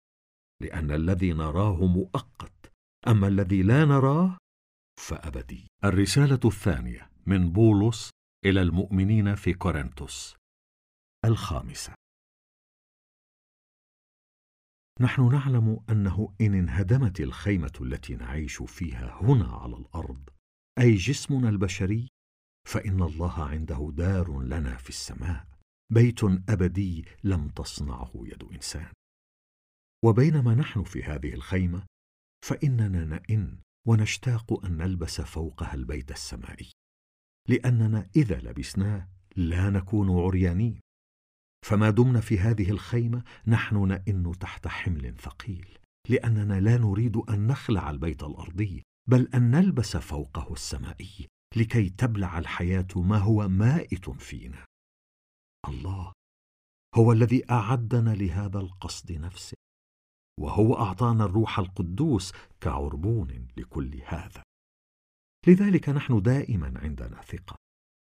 لأن 0.62 0.92
الذي 0.92 1.34
نراه 1.34 1.86
مؤقت 1.86 2.72
أما 3.08 3.28
الذي 3.28 3.64
لا 3.64 3.86
نراه 3.86 4.38
فأبدي. 5.00 5.68
الرسالة 5.86 6.40
الثانية 6.46 7.12
من 7.26 7.52
بولس 7.52 8.10
إلى 8.46 8.62
المؤمنين 8.62 9.36
في 9.36 9.54
كورنثوس. 9.54 10.36
الخامسة. 11.26 11.94
نحن 15.02 15.32
نعلم 15.32 15.84
أنه 15.90 16.36
إن 16.42 16.54
انهدمت 16.54 17.20
الخيمة 17.20 17.74
التي 17.82 18.16
نعيش 18.16 18.62
فيها 18.62 19.20
هنا 19.22 19.48
على 19.48 19.76
الأرض 19.76 20.30
أي 20.80 20.96
جسمنا 20.96 21.50
البشري 21.50 22.08
فإن 22.68 23.02
الله 23.02 23.44
عنده 23.44 23.92
دار 23.94 24.42
لنا 24.42 24.78
في 24.78 24.90
السماء 24.90 25.48
بيت 25.94 26.24
أبدي 26.50 27.06
لم 27.24 27.50
تصنعه 27.50 28.12
يد 28.16 28.44
إنسان. 28.44 28.94
وبينما 30.06 30.56
نحن 30.56 30.84
في 30.84 31.04
هذه 31.04 31.34
الخيمة 31.34 31.86
فإننا 32.46 33.06
نئن 33.06 33.63
ونشتاق 33.88 34.66
أن 34.66 34.78
نلبس 34.78 35.22
فوقها 35.22 35.74
البيت 35.74 36.12
السمائي 36.12 36.72
لأننا 37.50 38.10
إذا 38.16 38.40
لبسناه 38.40 39.10
لا 39.36 39.70
نكون 39.70 40.20
عريانين. 40.20 40.80
فما 41.66 41.90
دمنا 41.90 42.22
في 42.22 42.40
هذه 42.40 42.72
الخيمة 42.72 43.24
نحن 43.48 43.88
نئن 43.88 44.32
تحت 44.40 44.68
حمل 44.68 45.16
ثقيل 45.18 45.78
لأننا 46.10 46.60
لا 46.60 46.78
نريد 46.78 47.18
أن 47.18 47.48
نخلع 47.48 47.90
البيت 47.90 48.24
الأرضي 48.24 48.84
بل 49.10 49.30
أن 49.34 49.52
نلبس 49.52 49.98
فوقه 49.98 50.54
السمائي 50.54 51.28
لكي 51.56 51.90
تبلع 51.90 52.40
الحياة 52.40 52.88
ما 52.96 53.18
هو 53.18 53.48
مائت 53.48 54.10
فينا. 54.10 54.66
الله 55.68 56.14
هو 56.96 57.12
الذي 57.12 57.52
أعدنا 57.52 58.16
لهذا 58.16 58.60
القصد 58.60 59.12
نفسه. 59.12 59.58
وهو 60.40 60.74
أعطانا 60.74 61.26
الروح 61.26 61.60
القدوس 61.60 62.34
كعربون 62.62 63.48
لكل 63.58 64.02
هذا. 64.06 64.44
لذلك 65.48 65.90
نحن 65.90 66.22
دائما 66.22 66.74
عندنا 66.76 67.22
ثقة 67.22 67.56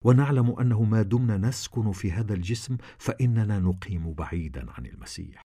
ونعلم 0.05 0.59
أنه 0.59 0.83
ما 0.83 1.01
دمنا 1.01 1.37
نسكن 1.37 1.91
في 1.91 2.11
هذا 2.11 2.33
الجسم 2.33 2.77
فإننا 2.97 3.59
نقيم 3.59 4.13
بعيدا 4.13 4.71
عن 4.71 4.85
المسيح. 4.85 5.41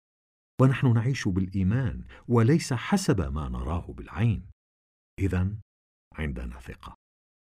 ونحن 0.61 0.95
نعيش 0.95 1.29
بالإيمان 1.29 2.05
وليس 2.29 2.73
حسب 2.73 3.21
ما 3.21 3.49
نراه 3.49 3.87
بالعين. 3.93 4.51
اذا 5.21 5.57
عندنا 6.15 6.61
ثقة 6.61 6.95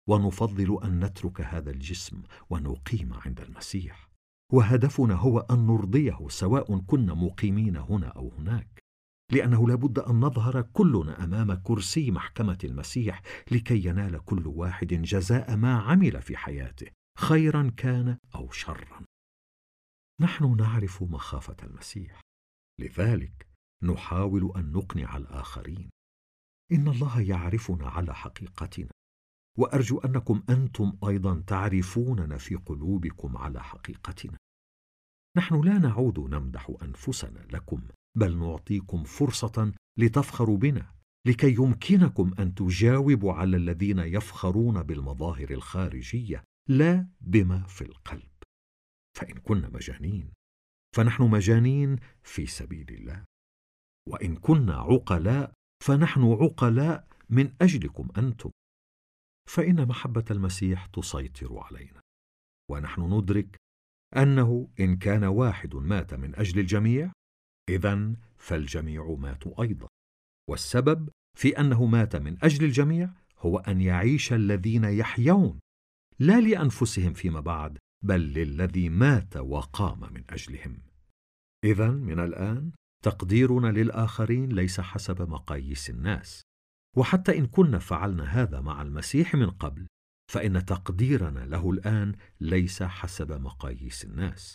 ونفضل 0.09 0.79
أن 0.85 1.05
نترك 1.05 1.41
هذا 1.41 1.71
الجسم 1.71 2.23
ونقيم 2.51 3.15
عند 3.15 3.41
المسيح. 3.41 4.09
وهدفنا 4.53 5.15
هو 5.15 5.39
أن 5.39 5.67
نرضيه 5.67 6.29
سواء 6.29 6.79
كنا 6.79 7.15
مقيمين 7.15 7.77
هنا 7.77 8.09
أو 8.09 8.29
هناك. 8.29 8.86
لأنه 9.33 9.69
لابد 9.69 9.99
أن 9.99 10.21
نظهر 10.21 10.63
كلنا 10.63 11.25
أمام 11.25 11.55
كرسي 11.55 12.11
محكمة 12.11 12.59
المسيح 12.65 13.23
لكي 13.51 13.87
ينال 13.87 14.25
كل 14.25 14.47
واحد 14.47 14.87
جزاء 14.87 15.57
ما 15.57 15.79
عمل 15.79 16.23
في 16.23 16.37
حياته 16.37 16.87
خيرا 17.19 17.73
كان 17.77 18.19
أو 18.35 18.51
شرا. 18.51 19.05
نحن 20.21 20.57
نعرف 20.57 21.03
مخافة 21.03 21.57
المسيح. 21.63 22.21
لذلك 22.81 23.49
نحاول 23.83 24.53
أن 24.57 24.73
نقنع 24.73 25.17
الآخرين. 25.17 25.91
إن 26.73 26.89
الله 26.89 27.21
يعرفنا 27.21 27.89
على 27.89 28.15
حقيقتنا. 28.15 28.91
وأرجو 29.59 29.99
أنكم 29.99 30.43
أنتم 30.51 30.99
أيضا 31.09 31.41
تعرفوننا 31.47 32.39
في 32.39 32.55
قلوبكم 32.55 33.37
على 33.37 33.63
حقيقتنا. 33.63 34.39
نحن 35.37 35.61
لا 35.61 35.79
نعود 35.79 36.19
نمدح 36.19 36.73
أنفسنا 36.83 37.47
لكم. 37.53 37.89
بل 38.17 38.39
نعطيكم 38.39 39.05
فرصة 39.05 39.73
لتفخروا 39.99 40.57
بنا 40.57 40.97
لكي 41.27 41.55
يمكنكم 41.55 42.35
أن 42.39 42.55
تجاوبوا 42.55 43.33
على 43.33 43.57
الذين 43.57 43.99
يفخرون 43.99 44.83
بالمظاهر 44.83 45.51
الخارجية 45.51 46.45
لا 46.69 47.09
بما 47.21 47.63
في 47.67 47.83
القلب. 47.83 48.31
فإن 49.17 49.35
كنا 49.35 49.69
مجانين 49.69 50.33
فنحن 50.97 51.23
مجانين 51.23 51.97
في 52.23 52.47
سبيل 52.47 52.91
الله. 52.91 53.25
وإن 54.09 54.37
كنا 54.37 54.75
عقلاء 54.75 55.53
فنحن 55.85 56.23
عقلاء 56.23 57.09
من 57.31 57.55
أجلكم 57.63 58.09
أنتم. 58.19 58.51
فإن 59.49 59.89
محبة 59.89 60.25
المسيح 60.31 60.87
تسيطر 60.87 61.59
علينا. 61.59 62.01
ونحن 62.71 63.03
ندرك 63.15 63.57
أنه 64.17 64.69
إن 64.81 64.97
كان 64.97 65.25
واحد 65.25 65.75
مات 65.75 66.15
من 66.15 66.37
أجل 66.37 66.59
الجميع 66.59 67.13
اذا 67.69 68.13
فالجميع 68.37 69.17
ماتوا 69.19 69.63
أيضا. 69.63 69.89
والسبب 70.51 71.09
في 71.39 71.61
أنه 71.61 71.87
مات 71.87 72.17
من 72.17 72.45
أجل 72.45 72.65
الجميع 72.65 73.11
هو 73.39 73.59
أن 73.59 73.81
يعيش 73.81 74.33
الذين 74.33 74.85
يحيون 74.85 75.61
لا 76.19 76.41
لأنفسهم 76.41 77.13
فيما 77.13 77.41
بعد 77.41 77.79
بل 78.05 78.21
للذي 78.21 78.89
مات 78.89 79.37
وقام 79.37 80.13
من 80.13 80.25
أجلهم. 80.31 80.79
اذا 81.65 81.91
من 81.91 82.19
الآن 82.19 82.71
تقديرنا 83.03 83.67
للآخرين 83.67 84.49
ليس 84.53 84.81
حسب 84.81 85.29
مقاييس 85.29 85.91
الناس. 85.91 86.43
وحتى 86.97 87.39
إن 87.39 87.47
كنا 87.47 87.79
فعلنا 87.79 88.25
هذا 88.25 88.61
مع 88.61 88.83
المسيح 88.83 89.35
من 89.35 89.51
قبل 89.51 89.87
فإن 90.33 90.65
تقديرنا 90.65 91.41
له 91.41 91.71
الآن 91.71 92.15
ليس 92.41 92.83
حسب 92.83 93.33
مقاييس 93.33 94.05
الناس. 94.05 94.55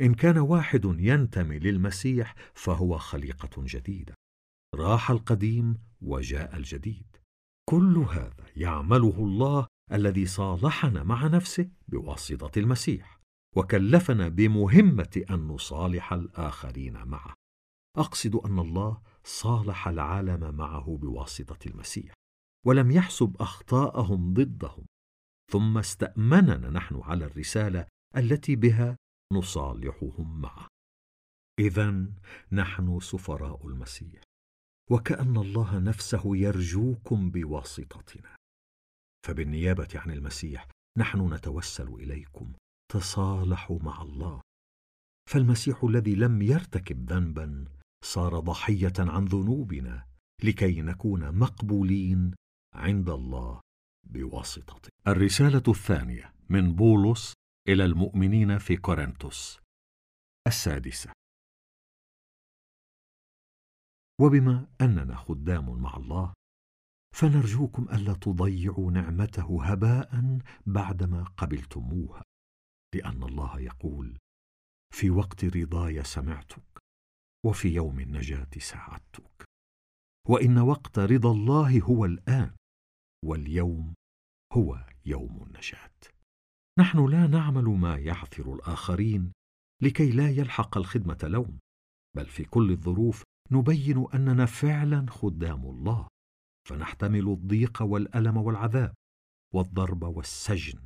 إن 0.00 0.14
كان 0.14 0.38
واحد 0.38 0.84
ينتمي 0.84 1.58
للمسيح 1.58 2.34
فهو 2.54 2.98
خليقة 2.98 3.50
جديدة. 3.58 4.14
راح 4.74 5.10
القديم 5.10 5.78
وجاء 6.00 6.56
الجديد. 6.56 7.16
كل 7.68 7.98
هذا 7.98 8.46
يعمله 8.56 9.14
الله 9.18 9.66
الذي 9.92 10.26
صالحنا 10.26 11.02
مع 11.02 11.26
نفسه 11.26 11.70
بواسطة 11.88 12.58
المسيح 12.58 13.20
وكلفنا 13.56 14.28
بمهمة 14.28 15.24
أن 15.30 15.38
نصالح 15.38 16.12
الآخرين 16.12 17.04
معه. 17.04 17.34
أقصد 17.98 18.34
أن 18.34 18.58
الله 18.58 19.00
صالح 19.24 19.88
العالم 19.88 20.54
معه 20.54 20.98
بواسطة 21.00 21.68
المسيح 21.68 22.12
ولم 22.66 22.90
يحسب 22.90 23.36
أخطاءهم 23.40 24.34
ضدهم. 24.34 24.86
ثم 25.52 25.78
استأمننا 25.78 26.70
نحن 26.70 27.00
على 27.02 27.24
الرسالة 27.24 27.86
التي 28.16 28.56
بها 28.56 28.96
نصالحهم 29.32 30.40
معه. 30.40 30.68
اذا 31.58 32.06
نحن 32.52 33.00
سفراء 33.00 33.66
المسيح 33.66 34.22
وكأن 34.90 35.36
الله 35.36 35.78
نفسه 35.78 36.36
يرجوكم 36.36 37.30
بواسطتنا. 37.30 38.36
فبالنيابة 39.26 39.88
عن 39.94 40.10
المسيح 40.10 40.68
نحن 40.98 41.34
نتوسل 41.34 41.88
إليكم 41.88 42.52
تصالحوا 42.92 43.78
مع 43.82 44.02
الله. 44.02 44.40
فالمسيح 45.30 45.84
الذي 45.84 46.14
لم 46.14 46.42
يرتكب 46.42 47.12
ذنبا 47.12 47.64
صار 48.04 48.40
ضحية 48.40 48.92
عن 48.98 49.24
ذنوبنا 49.24 50.06
لكي 50.44 50.82
نكون 50.82 51.38
مقبولين 51.38 52.34
عند 52.74 53.10
الله 53.10 53.60
بواسطته. 54.04 54.88
الرسالة 55.06 55.62
الثانية 55.68 56.32
من 56.48 56.74
بولس 56.74 57.31
إلى 57.68 57.84
المؤمنين 57.84 58.58
في 58.58 58.76
كورنثوس. 58.76 59.60
السادسة. 60.46 61.12
وبما 64.20 64.66
أننا 64.80 65.16
خدام 65.16 65.82
مع 65.82 65.96
الله 65.96 66.34
فنرجوكم 67.14 67.82
ألا 67.82 68.14
تضيعوا 68.14 68.90
نعمته 68.90 69.64
هباء 69.64 70.38
بعدما 70.66 71.24
قبلتموها 71.24 72.22
لأن 72.94 73.22
الله 73.22 73.60
يقول 73.60 74.18
في 74.94 75.10
وقت 75.10 75.44
رضاي 75.44 76.04
سمعتك 76.04 76.78
وفي 77.46 77.68
يوم 77.68 78.00
النجاة 78.00 78.50
ساعدتك. 78.58 79.44
وإن 80.28 80.58
وقت 80.58 80.98
رضا 80.98 81.30
الله 81.32 81.80
هو 81.80 82.04
الآن 82.04 82.56
واليوم 83.24 83.94
هو 84.52 84.86
يوم 85.06 85.42
النجاة. 85.42 86.11
نحن 86.78 87.06
لا 87.06 87.26
نعمل 87.26 87.64
ما 87.64 87.98
يعثر 87.98 88.54
الآخرين 88.54 89.32
لكي 89.82 90.10
لا 90.10 90.30
يلحق 90.30 90.78
الخدمة 90.78 91.18
لوم 91.22 91.58
بل 92.16 92.26
في 92.26 92.44
كل 92.44 92.70
الظروف 92.70 93.22
نبين 93.50 94.06
أننا 94.14 94.46
فعلا 94.46 95.06
خدام 95.10 95.66
الله 95.66 96.08
فنحتمل 96.68 97.28
الضيق 97.28 97.82
والألم 97.82 98.36
والعذاب 98.36 98.94
والضرب 99.54 100.02
والسجن 100.02 100.80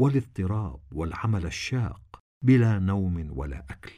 والاضطراب 0.00 0.80
والعمل 0.92 1.46
الشاق 1.46 2.20
بلا 2.44 2.78
نوم 2.78 3.38
ولا 3.38 3.66
أكل. 3.70 3.92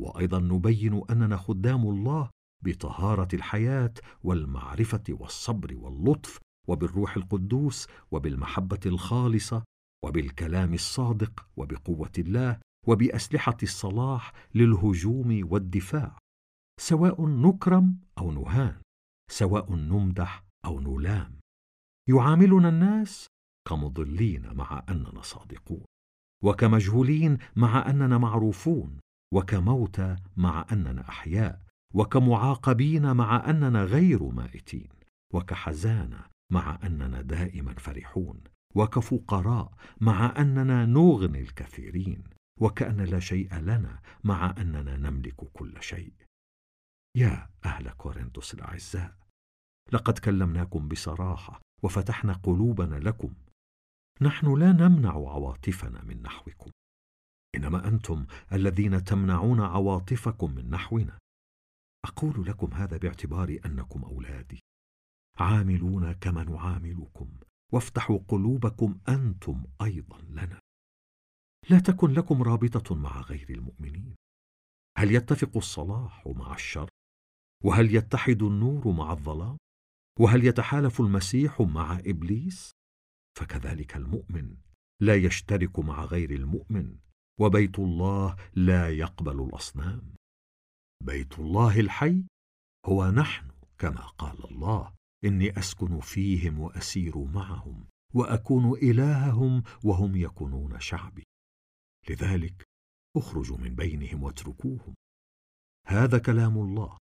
وأيضا 0.00 0.38
نبين 0.38 1.02
أننا 1.10 1.36
خدام 1.36 1.82
الله 1.88 2.30
بطهارة 2.64 3.28
الحياة 3.34 3.94
والمعرفة 4.22 5.04
والصبر 5.08 5.76
واللطف 5.76 6.38
وبالروح 6.68 7.16
القدوس 7.16 7.86
وبالمحبة 8.10 8.80
الخالصة 8.86 9.64
وبالكلام 10.04 10.74
الصادق 10.74 11.46
وبقوة 11.56 12.12
الله 12.18 12.60
وبأسلحة 12.86 13.56
الصلاح 13.62 14.32
للهجوم 14.54 15.40
والدفاع 15.52 16.18
سواء 16.80 17.26
نكرم 17.26 17.96
أو 18.18 18.32
نهان 18.32 18.80
سواء 19.30 19.74
نمدح 19.74 20.44
أو 20.64 20.80
نلام. 20.80 21.40
يعاملنا 22.08 22.68
الناس 22.68 23.26
كمضلين 23.68 24.54
مع 24.54 24.84
أننا 24.88 25.22
صادقون 25.22 25.84
وكمجهولين 26.44 27.38
مع 27.56 27.90
أننا 27.90 28.18
معروفون 28.18 28.98
وكموتى 29.34 30.16
مع 30.36 30.66
أننا 30.72 31.08
أحياء 31.08 31.62
وكمعاقبين 31.94 33.12
مع 33.16 33.50
أننا 33.50 33.84
غير 33.84 34.22
مائتين 34.22 34.88
وكحزانه 35.34 36.24
مع 36.52 36.78
أننا 36.84 37.22
دائما 37.22 37.74
فرحون. 37.74 38.40
وكفقراء 38.76 39.72
مع 40.00 40.34
أننا 40.38 40.86
نغني 40.86 41.40
الكثيرين 41.40 42.24
وكأن 42.60 43.00
لا 43.00 43.20
شيء 43.20 43.54
لنا 43.54 44.00
مع 44.24 44.54
أننا 44.58 44.96
نملك 44.96 45.34
كل 45.34 45.82
شيء. 45.82 46.12
يا 47.16 47.50
أهل 47.64 47.90
كورنثوس 47.90 48.54
الأعزاء 48.54 49.16
لقد 49.92 50.18
كلمناكم 50.18 50.88
بصراحة 50.88 51.60
وفتحنا 51.82 52.32
قلوبنا 52.32 52.96
لكم. 52.96 53.34
نحن 54.20 54.58
لا 54.58 54.72
نمنع 54.72 55.10
عواطفنا 55.10 56.04
من 56.04 56.22
نحوكم. 56.22 56.70
إنما 57.54 57.88
أنتم 57.88 58.26
الذين 58.52 59.04
تمنعون 59.04 59.60
عواطفكم 59.60 60.54
من 60.54 60.70
نحونا. 60.70 61.18
أقول 62.04 62.46
لكم 62.46 62.74
هذا 62.74 62.96
باعتبار 62.96 63.58
أنكم 63.66 64.04
أولادي. 64.04 64.60
عاملون 65.38 66.12
كما 66.12 66.44
نعاملكم. 66.44 67.28
وافتحوا 67.72 68.18
قلوبكم 68.28 69.00
أنتم 69.08 69.64
أيضا 69.82 70.18
لنا. 70.20 70.60
لا 71.70 71.78
تكن 71.78 72.12
لكم 72.12 72.42
رابطة 72.42 72.94
مع 72.94 73.20
غير 73.20 73.50
المؤمنين. 73.50 74.14
هل 74.98 75.14
يتفق 75.14 75.56
الصلاح 75.56 76.26
مع 76.26 76.54
الشر؟ 76.54 76.88
وهل 77.64 77.94
يتحد 77.94 78.42
النور 78.42 78.92
مع 78.92 79.12
الظلام؟ 79.12 79.56
وهل 80.20 80.44
يتحالف 80.44 81.00
المسيح 81.00 81.60
مع 81.60 81.98
إبليس؟ 81.98 82.70
فكذلك 83.38 83.96
المؤمن 83.96 84.56
لا 85.02 85.14
يشترك 85.16 85.78
مع 85.78 86.04
غير 86.04 86.30
المؤمن 86.30 86.98
وبيت 87.40 87.78
الله 87.78 88.36
لا 88.54 88.90
يقبل 88.90 89.40
الأصنام. 89.40 90.14
بيت 91.02 91.38
الله 91.38 91.80
الحي 91.80 92.24
هو 92.86 93.10
نحن 93.10 93.50
كما 93.78 94.06
قال 94.06 94.44
الله. 94.44 94.94
إني 95.26 95.58
أسكن 95.58 96.00
فيهم 96.00 96.60
وأسير 96.60 97.18
معهم 97.18 97.84
وأكون 98.14 98.72
إلههم 98.72 99.62
وهم 99.84 100.16
يكونون 100.16 100.80
شعبي. 100.80 101.24
لذلك 102.10 102.64
اخرجوا 103.16 103.58
من 103.58 103.74
بينهم 103.74 104.22
واتركوهم. 104.22 104.94
هذا 105.86 106.18
كلام 106.18 106.58
الله. 106.58 106.98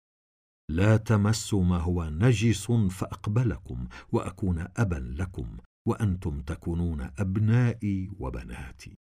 لا 0.69 0.97
تمسوا 0.97 1.63
ما 1.63 1.77
هو 1.77 2.09
نجس 2.09 2.71
فأقبلكم 2.71 3.87
وأكون 4.11 4.67
أبا 4.77 4.95
لكم 4.95 5.57
وأنتم 5.87 6.41
تكونون 6.41 7.01
أبنائي 7.01 8.11
وبناتي. 8.19 8.95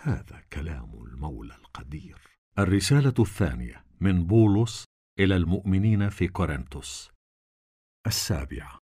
هذا 0.00 0.40
كلام 0.52 1.04
المولى 1.04 1.54
القدير. 1.54 2.18
الرسالة 2.58 3.14
الثانية 3.18 3.84
من 4.00 4.26
بولس 4.26 4.84
إلى 5.18 5.36
المؤمنين 5.36 6.08
في 6.08 6.28
كورنثوس. 6.28 7.10
السابعة. 8.06 8.78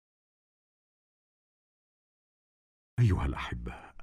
أيها 3.00 3.26
الاحباء 3.26 3.96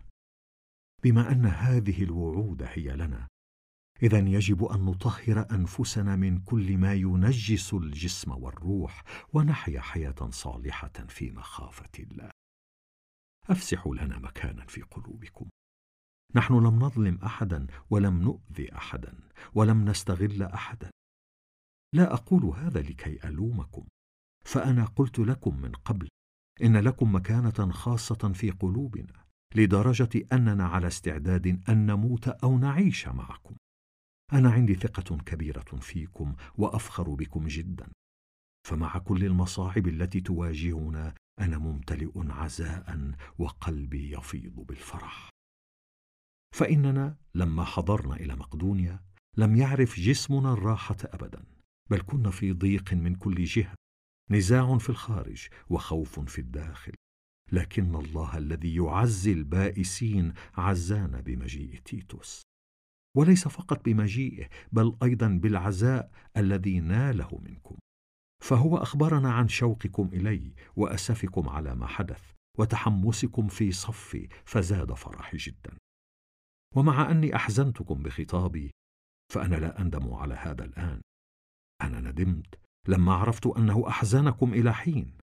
بما 1.04 1.32
أن 1.32 1.46
هذه 1.46 2.02
الوعود 2.02 2.62
هي 2.62 2.96
لنا 2.96 3.28
اذا 4.02 4.18
يجب 4.18 4.64
أن 4.64 4.84
نطهر 4.84 5.46
أنفسنا 5.50 6.16
من 6.16 6.40
كل 6.40 6.78
ما 6.78 6.94
ينجس 6.94 7.74
الجسم 7.74 8.30
والروح 8.30 9.04
ونحيا 9.32 9.80
حياة 9.80 10.30
صالحة 10.30 11.06
في 11.08 11.30
مخافة 11.30 11.90
الله. 11.98 12.30
أفسحوا 13.50 13.94
لنا 13.94 14.18
مكانا 14.18 14.66
في 14.66 14.82
قلوبكم. 14.82 15.48
نحن 16.34 16.54
لم 16.54 16.78
نظلم 16.78 17.18
أحدا 17.18 17.66
ولم 17.90 18.22
نؤذي 18.22 18.74
أحدا 18.76 19.28
ولم 19.54 19.84
نستغل 19.88 20.42
أحدا. 20.42 20.90
لا 21.92 22.14
أقول 22.14 22.44
هذا 22.44 22.80
لكي 22.80 23.28
ألومكم. 23.28 23.86
فأنا 24.44 24.84
قلت 24.84 25.18
لكم 25.18 25.60
من 25.60 25.72
قبل 25.72 26.08
إن 26.62 26.76
لكم 26.76 27.14
مكانة 27.14 27.72
خاصة 27.72 28.32
في 28.32 28.50
قلوبنا 28.50 29.24
لدرجة 29.54 30.26
أننا 30.32 30.66
على 30.66 30.86
استعداد 30.86 31.46
أن 31.68 31.86
نموت 31.86 32.28
أو 32.28 32.58
نعيش 32.58 33.08
معكم. 33.08 33.56
أنا 34.32 34.50
عندي 34.50 34.74
ثقة 34.74 35.16
كبيرة 35.16 35.78
فيكم 35.80 36.34
وأفخر 36.58 37.14
بكم 37.14 37.46
جدا. 37.46 37.88
فمع 38.68 38.98
كل 38.98 39.24
المصاعب 39.24 39.88
التي 39.88 40.20
تواجهنا 40.20 41.14
أنا 41.40 41.58
ممتلئ 41.58 42.10
عزاء 42.16 43.12
وقلبي 43.38 44.12
يفيض 44.12 44.54
بالفرح. 44.54 45.30
فإننا 46.54 47.16
لما 47.34 47.64
حضرنا 47.64 48.16
إلى 48.16 48.36
مقدونيا 48.36 49.00
لم 49.36 49.56
يعرف 49.56 50.00
جسمنا 50.00 50.52
الراحة 50.52 50.96
ابدا 51.04 51.44
بل 51.90 52.00
كنا 52.00 52.30
في 52.30 52.52
ضيق 52.52 52.94
من 52.94 53.14
كل 53.14 53.44
جهة. 53.44 53.74
نزاع 54.34 54.78
في 54.78 54.90
الخارج 54.90 55.48
وخوف 55.70 56.20
في 56.20 56.38
الداخل. 56.38 56.92
لكن 57.52 57.94
الله 57.94 58.38
الذي 58.38 58.76
يعزي 58.76 59.32
البائسين 59.32 60.32
عزانا 60.54 61.20
بمجيء 61.20 61.80
تيتوس. 61.84 62.42
وليس 63.16 63.48
فقط 63.48 63.84
بمجيئه 63.84 64.48
بل 64.72 64.96
أيضا 65.02 65.28
بالعزاء 65.28 66.10
الذي 66.36 66.80
ناله 66.80 67.38
منكم. 67.42 67.76
فهو 68.42 68.76
أخبرنا 68.76 69.32
عن 69.32 69.48
شوقكم 69.48 70.10
الي 70.12 70.54
وأسفكم 70.76 71.48
على 71.48 71.74
ما 71.74 71.86
حدث 71.86 72.32
وتحمسكم 72.58 73.48
في 73.48 73.72
صفي 73.72 74.28
فزاد 74.44 74.92
فرحي 74.92 75.36
جدا. 75.36 75.76
ومع 76.76 77.10
أني 77.10 77.36
أحزنتكم 77.36 78.02
بخطابي 78.02 78.70
فأنا 79.32 79.56
لا 79.56 79.80
أندم 79.80 80.14
على 80.14 80.34
هذا 80.34 80.64
الآن. 80.64 81.00
أنا 81.82 82.00
ندمت 82.00 82.63
لما 82.88 83.14
عرفت 83.14 83.46
أنه 83.46 83.88
أحزنكم 83.88 84.54
إلى 84.54 84.74
حين. 84.74 85.18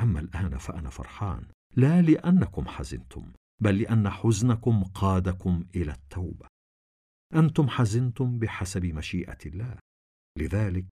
أما 0.00 0.20
الآن 0.20 0.58
فأنا 0.58 0.90
فرحان 0.90 1.46
لا 1.76 2.02
لأنكم 2.02 2.68
حزنتم 2.68 3.32
بل 3.62 3.78
لأن 3.78 4.10
حزنكم 4.10 4.84
قادكم 4.84 5.64
إلى 5.76 5.92
التوبة. 5.92 6.46
أنتم 7.34 7.68
حزنتم 7.68 8.38
بحسب 8.38 8.84
مشيئة 8.84 9.38
الله. 9.46 9.78
لذلك 10.38 10.86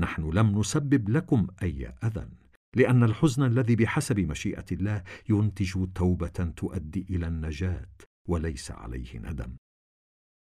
نحن 0.00 0.30
لم 0.30 0.58
نسبب 0.58 1.08
لكم 1.08 1.46
أي 1.62 1.86
أذى 1.86 2.28
لأن 2.76 3.02
الحزن 3.02 3.42
الذي 3.42 3.76
بحسب 3.76 4.18
مشيئة 4.20 4.64
الله 4.72 5.04
ينتج 5.28 5.92
توبة 5.94 6.52
تؤدي 6.56 7.06
إلى 7.10 7.26
النجاة 7.26 7.88
وليس 8.28 8.70
عليه 8.70 9.18
ندم. 9.18 9.56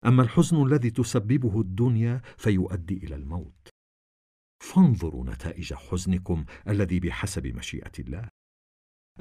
أما 0.05 0.23
الحزن 0.23 0.63
الذي 0.63 0.91
تسببه 0.91 1.61
الدنيا 1.61 2.21
فيؤدي 2.37 2.97
إلى 2.97 3.15
الموت. 3.15 3.69
فانظروا 4.59 5.25
نتائج 5.25 5.73
حزنكم 5.73 6.45
الذي 6.67 6.99
بحسب 6.99 7.47
مشيئة 7.47 7.91
الله. 7.99 8.29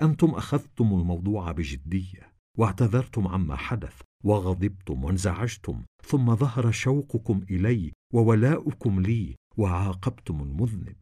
أنتم 0.03 0.31
أخذتم 0.31 0.85
الموضوع 0.85 1.53
بجدية 1.53 2.33
واعتذرتم 2.59 3.29
عما 3.29 3.57
حدث 3.57 4.01
وغضبتم 4.25 5.05
وانزعجتم 5.05 5.85
ثم 6.05 6.35
ظهر 6.35 6.71
شوقكم 6.71 7.43
إلي 7.51 7.93
وولاؤكم 8.15 9.01
لي 9.01 9.37
وعاقبتم 9.57 10.43
المذنب. 10.43 10.97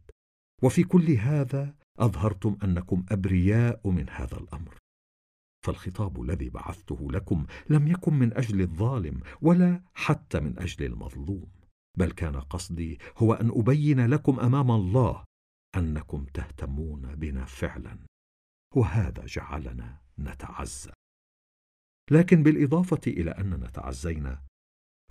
وفي 0.62 0.84
كل 0.84 1.10
هذا 1.10 1.74
أظهرتم 1.98 2.56
أنكم 2.64 3.04
أبرياء 3.08 3.90
من 3.90 4.10
هذا 4.10 4.36
الأمر. 4.36 4.78
فالخطاب 5.66 6.22
الذي 6.22 6.48
بعثته 6.48 7.12
لكم 7.12 7.46
لم 7.70 7.88
يكن 7.88 8.14
من 8.14 8.36
أجل 8.36 8.60
الظالم 8.60 9.20
ولا 9.42 9.82
حتى 9.94 10.40
من 10.40 10.58
أجل 10.58 10.84
المظلوم. 10.84 11.55
بل 11.96 12.10
كان 12.10 12.40
قصدي 12.40 12.98
هو 13.18 13.34
أن 13.34 13.50
أبين 13.54 14.06
لكم 14.06 14.40
أمام 14.40 14.70
الله 14.70 15.24
أنكم 15.76 16.24
تهتمون 16.24 17.14
بنا 17.14 17.44
فعلا 17.44 17.98
وهذا 18.76 19.26
جعلنا 19.26 20.00
نتعزى. 20.18 20.92
لكن 22.10 22.42
بالإضافة 22.42 23.00
إلى 23.06 23.30
أننا 23.30 23.66
تعزينا 23.66 24.42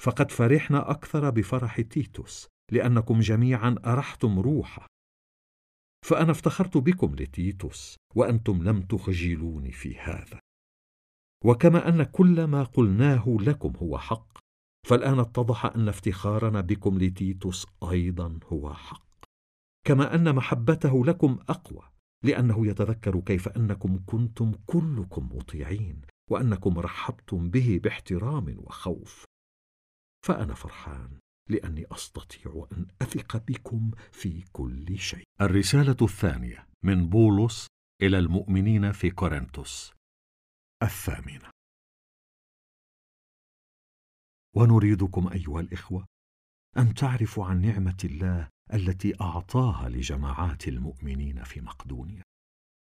فقد 0.02 0.32
فرحنا 0.32 0.92
أكثر 0.92 1.30
بفرح 1.30 1.82
تيتوس 1.82 2.48
لأنكم 2.72 3.20
جميعا 3.20 3.76
أرحتم 3.86 4.40
روحه. 4.40 4.88
فأنا 6.06 6.32
افتخرت 6.32 6.78
بكم 6.78 7.16
لتيتوس 7.16 7.96
وأنتم 8.16 8.64
لم 8.64 8.82
تخجلوني 8.82 9.72
في 9.72 9.98
هذا. 10.00 10.40
وكما 11.46 11.90
أن 11.90 12.04
كل 12.04 12.44
ما 12.44 12.64
قلناه 12.64 13.38
لكم 13.40 13.74
هو 13.78 13.98
حق 13.98 14.45
فالآن 14.86 15.20
اتضح 15.20 15.66
أن 15.66 15.90
افتخارنا 15.90 16.62
بكم 16.62 17.00
لتيتوس 17.00 17.68
أيضا 17.92 18.40
هو 18.44 18.74
حق. 18.74 19.06
كما 19.88 20.16
أن 20.16 20.36
محبته 20.36 21.06
لكم 21.06 21.40
أقوى 21.50 21.90
لأنه 22.24 22.68
يتذكر 22.68 23.20
كيف 23.20 23.48
أنكم 23.48 24.04
كنتم 24.06 24.52
كلكم 24.66 25.30
مطيعين 25.36 26.02
وأنكم 26.32 26.80
رحبتم 26.80 27.50
به 27.50 27.80
باحترام 27.84 28.56
وخوف. 28.58 29.26
فأنا 30.26 30.54
فرحان 30.54 31.20
لأني 31.50 31.86
أستطيع 31.92 32.68
أن 32.72 32.88
أثق 33.02 33.38
بكم 33.38 33.92
في 34.12 34.44
كل 34.52 34.98
شيء. 34.98 35.24
الرسالة 35.42 35.98
الثانية 36.02 36.68
من 36.84 37.10
بولس 37.10 37.68
إلى 38.02 38.20
المؤمنين 38.20 38.92
في 38.92 39.10
كورنثوس. 39.10 39.94
الثامنة. 40.84 41.55
ونريدكم 44.56 45.28
أيها 45.28 45.60
الإخوة 45.60 46.06
أن 46.78 46.94
تعرفوا 46.94 47.46
عن 47.46 47.62
نعمة 47.62 47.98
الله 48.04 48.50
التي 48.74 49.22
أعطاها 49.22 49.90
لجماعات 49.90 50.68
المؤمنين 50.68 51.44
في 51.44 51.62
مقدونيا. 51.62 52.22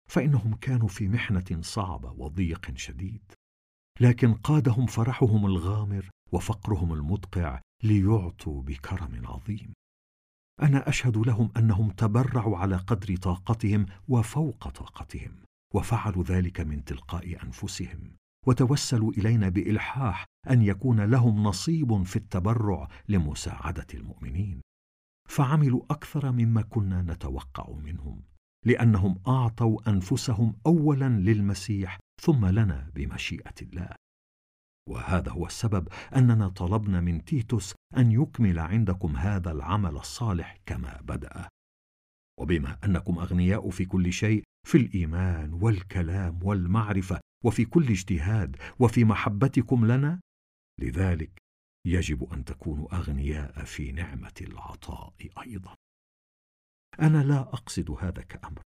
فإنهم 0.09 0.55
كانوا 0.55 0.87
في 0.87 1.07
محنة 1.07 1.61
صعبه 1.61 2.11
وضيق 2.11 2.71
شديد 2.77 3.21
لكن 3.99 4.33
قادهم 4.33 4.85
فرحهم 4.85 5.45
الغامر 5.45 6.09
وفقرهم 6.31 6.93
المدقع 6.93 7.61
ليعطوا 7.83 8.61
بكرم 8.61 9.27
عظيم. 9.27 9.73
أنا 10.61 10.89
أشهد 10.89 11.17
لهم 11.17 11.51
أنهم 11.57 11.91
تبرعوا 11.91 12.57
على 12.57 12.75
قدر 12.75 13.15
طاقتهم 13.15 13.85
وفوق 14.07 14.69
طاقتهم 14.69 15.35
وفعلوا 15.73 16.23
ذلك 16.23 16.59
من 16.59 16.83
تلقاء 16.83 17.43
أنفسهم. 17.43 18.18
وتوسلوا 18.47 19.11
إلينا 19.11 19.49
بإلحاح 19.49 20.25
أن 20.49 20.61
يكون 20.61 21.01
لهم 21.01 21.43
نصيب 21.43 22.03
في 22.03 22.15
التبرع 22.15 22.87
لمساعدة 23.09 23.87
المؤمنين. 23.93 24.61
فعملوا 25.29 25.81
أكثر 25.91 26.31
مما 26.31 26.61
كنا 26.61 27.01
نتوقع 27.01 27.73
منهم 27.73 28.23
لأنهم 28.65 29.21
أعطوا 29.27 29.89
أنفسهم 29.89 30.55
اولا 30.65 31.09
للمسيح 31.09 31.99
ثم 32.21 32.45
لنا 32.45 32.91
بمشيئة 32.95 33.55
الله. 33.61 33.89
وهذا 34.89 35.31
هو 35.31 35.45
السبب 35.45 35.87
أننا 36.15 36.49
طلبنا 36.49 37.01
من 37.01 37.25
تيتوس 37.25 37.73
أن 37.97 38.11
يكمل 38.11 38.59
عندكم 38.59 39.15
هذا 39.15 39.51
العمل 39.51 39.95
الصالح 39.95 40.57
كما 40.65 41.01
بدأ. 41.01 41.47
وبما 42.39 42.77
أنكم 42.83 43.19
أغنياء 43.19 43.69
في 43.69 43.85
كل 43.85 44.13
شيء 44.13 44.43
في 44.67 44.77
الإيمان 44.77 45.53
والكلام 45.53 46.39
والمعرفة 46.43 47.19
وفي 47.43 47.65
كل 47.65 47.89
اجتهاد 47.89 48.57
وفي 48.79 49.03
محبتكم 49.03 49.85
لنا 49.85 50.21
لذلك 50.79 51.39
يجب 51.85 52.33
أن 52.33 52.45
تكونوا 52.45 52.95
أغنياء 52.95 53.63
في 53.63 53.91
نعمة 53.91 54.33
العطاء 54.41 55.13
أيضا. 55.41 55.75
أنا 56.99 57.23
لا 57.23 57.39
أقصد 57.39 57.91
هذا 57.91 58.21
كأمر 58.21 58.61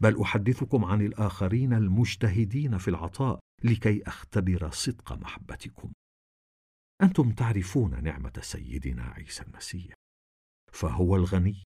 بل 0.00 0.20
أحدثكم 0.20 0.84
عن 0.84 1.00
الآخرين 1.00 1.72
المجتهدين 1.72 2.78
في 2.78 2.88
العطاء 2.88 3.38
لكي 3.64 4.02
أختبر 4.02 4.70
صدق 4.70 5.12
محبتكم. 5.12 5.92
أنتم 7.02 7.32
تعرفون 7.32 8.02
نعمة 8.02 8.40
سيدنا 8.42 9.02
عيسى 9.02 9.42
المسيح 9.42 9.94
فهو 10.72 11.16
الغني 11.16 11.62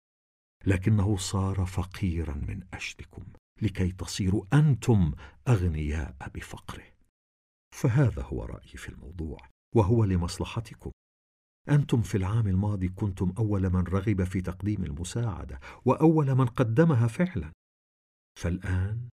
لكنه 0.67 1.17
صار 1.17 1.67
فقيرا 1.67 2.35
من 2.35 2.67
أجلكم. 2.75 3.25
لكي 3.63 3.93
تصيروا 3.93 4.45
أنتم 4.53 5.13
أغنياء 5.49 6.17
بفقره. 6.35 6.85
فهذا 7.75 8.23
هو 8.23 8.45
رأيي 8.45 8.77
في 8.77 8.89
الموضوع 8.89 9.39
وهو 9.75 10.05
لمصلحتكم. 10.05 10.91
أنتم 11.69 12.03
في 12.03 12.17
العام 12.17 12.47
الماضي 12.49 12.89
كنتم 12.89 13.35
أول 13.39 13.71
من 13.71 13.81
رغب 13.81 14.25
في 14.25 14.41
تقديم 14.41 14.85
المساعدة 14.85 15.61
وأول 15.85 16.35
من 16.35 16.47
قدمها 16.47 17.07
فعلا. 17.07 17.53
فالآن 18.39 19.09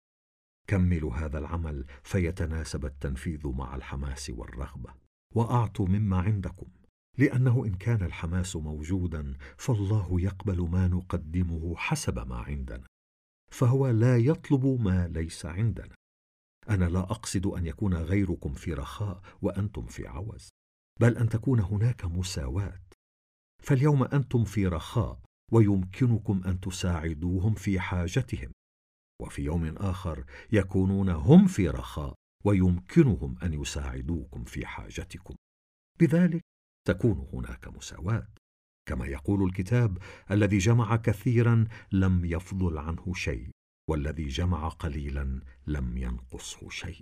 كملوا 0.67 1.13
هذا 1.13 1.39
العمل 1.39 1.85
فيتناسب 2.03 2.85
التنفيذ 2.85 3.47
مع 3.47 3.75
الحماس 3.75 4.29
والرغبة 4.29 4.93
وأعطوا 5.35 5.87
مما 5.87 6.21
عندكم. 6.21 6.67
لأنه 7.17 7.65
إن 7.65 7.73
كان 7.73 8.03
الحماس 8.03 8.55
موجودا 8.55 9.37
فالله 9.57 10.21
يقبل 10.21 10.69
ما 10.69 10.87
نقدمه 10.87 11.75
حسب 11.75 12.27
ما 12.27 12.37
عندنا. 12.37 12.90
فهو 13.51 13.87
لا 13.89 14.17
يطلب 14.17 14.65
ما 14.65 15.07
ليس 15.07 15.45
عندنا. 15.45 15.95
أنا 16.69 16.85
لا 16.85 16.99
أقصد 16.99 17.45
أن 17.47 17.65
يكون 17.65 17.93
غيركم 17.93 18.53
في 18.53 18.73
رخاء 18.73 19.21
وأنتم 19.41 19.85
في 19.85 20.07
عوز 20.07 20.49
بل 20.99 21.17
أن 21.17 21.29
تكون 21.29 21.59
هناك 21.59 22.05
مساواة. 22.05 22.81
فاليوم 23.63 24.03
أنتم 24.03 24.43
في 24.43 24.67
رخاء 24.67 25.19
ويمكنكم 25.51 26.43
أن 26.45 26.59
تساعدوهم 26.59 27.53
في 27.53 27.79
حاجتهم 27.79 28.51
وفي 29.21 29.41
يوم 29.41 29.77
آخر 29.77 30.25
يكونون 30.51 31.09
هم 31.09 31.47
في 31.47 31.69
رخاء 31.69 32.15
ويمكنهم 32.45 33.35
أن 33.43 33.53
يساعدوكم 33.53 34.43
في 34.43 34.65
حاجتكم. 34.65 35.35
بذلك 35.99 36.41
تكون 36.87 37.27
هناك 37.33 37.67
مساواة. 37.67 38.27
كما 38.91 39.05
يقول 39.05 39.43
الكتاب 39.43 39.97
الذي 40.31 40.57
جمع 40.57 40.95
كثيرا 40.95 41.67
لم 41.91 42.25
يفضل 42.25 42.77
عنه 42.77 43.13
شيء 43.13 43.49
والذي 43.89 44.27
جمع 44.27 44.67
قليلا 44.67 45.41
لم 45.67 45.97
ينقصه 45.97 46.69
شيء. 46.69 46.99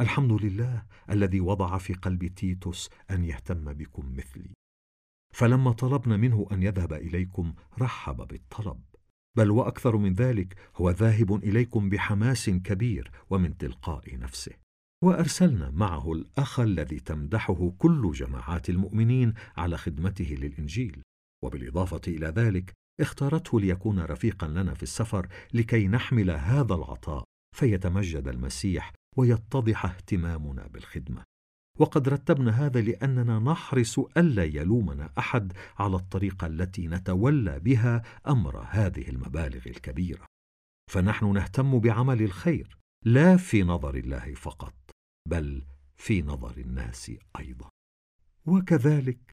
الحمد 0.00 0.32
لله 0.32 0.86
الذي 1.10 1.40
وضع 1.40 1.78
في 1.78 1.94
قلب 1.94 2.26
تيتوس 2.26 2.90
أن 3.10 3.24
يهتم 3.24 3.72
بكم 3.72 4.16
مثلي. 4.16 4.54
فلما 5.34 5.72
طلبنا 5.72 6.16
منه 6.16 6.46
أن 6.52 6.62
يذهب 6.62 6.92
إليكم 6.92 7.54
رحب 7.78 8.16
بالطلب. 8.16 8.82
بل 9.36 9.50
وأكثر 9.50 9.96
من 9.96 10.14
ذلك 10.14 10.58
هو 10.76 10.90
ذاهب 10.90 11.34
إليكم 11.34 11.88
بحماس 11.88 12.50
كبير 12.50 13.10
ومن 13.30 13.56
تلقاء 13.56 14.18
نفسه. 14.18 14.52
وأرسلنا 15.02 15.70
معه 15.70 16.12
الأخ 16.12 16.60
الذي 16.60 17.00
تمدحه 17.00 17.72
كل 17.78 18.12
جماعات 18.12 18.70
المؤمنين 18.70 19.34
على 19.56 19.78
خدمته 19.78 20.36
للإنجيل 20.40 21.02
وبالإضافة 21.44 22.00
إلى 22.08 22.26
ذلك 22.26 22.72
اختارته 23.00 23.60
ليكون 23.60 24.00
رفيقا 24.00 24.48
لنا 24.48 24.74
في 24.74 24.82
السفر 24.82 25.28
لكي 25.54 25.88
نحمل 25.88 26.30
هذا 26.30 26.74
العطاء 26.74 27.24
فيتمجد 27.56 28.28
المسيح 28.28 28.92
ويتضح 29.16 29.84
اهتمامنا 29.84 30.66
بالخدمة. 30.66 31.22
وقد 31.78 32.08
رتبنا 32.08 32.66
هذا 32.66 32.80
لأننا 32.80 33.38
نحرص 33.38 33.98
ألا 33.98 34.44
يلومنا 34.44 35.12
أحد 35.18 35.52
على 35.78 35.96
الطريقة 35.96 36.46
التي 36.46 36.88
نتولى 36.88 37.60
بها 37.60 38.02
أمر 38.28 38.66
هذه 38.68 39.08
المبالغ 39.08 39.66
الكبيرة. 39.66 40.26
فنحن 40.90 41.32
نهتم 41.32 41.78
بعمل 41.78 42.22
الخير 42.22 42.78
لا 43.06 43.36
في 43.36 43.62
نظر 43.62 43.94
الله 43.94 44.34
فقط 44.34 44.74
بل 45.28 45.66
في 45.96 46.22
نظر 46.22 46.58
الناس 46.58 47.12
أيضا. 47.38 47.70
وكذلك 48.46 49.30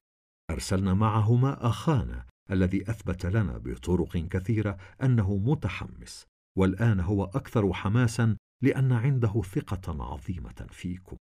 أرسلنا 0.50 0.94
معهما 0.94 1.66
أخانا 1.66 2.26
الذي 2.50 2.90
أثبت 2.90 3.26
لنا 3.26 3.58
بطرق 3.58 4.16
كثيرة 4.16 4.78
أنه 5.02 5.36
متحمس 5.36 6.26
والآن 6.58 7.00
هو 7.00 7.24
أكثر 7.24 7.72
حماسا 7.72 8.36
لأن 8.62 8.92
عنده 8.92 9.42
ثقة 9.42 10.02
عظيمة 10.12 10.66
فيكم. 10.70 11.16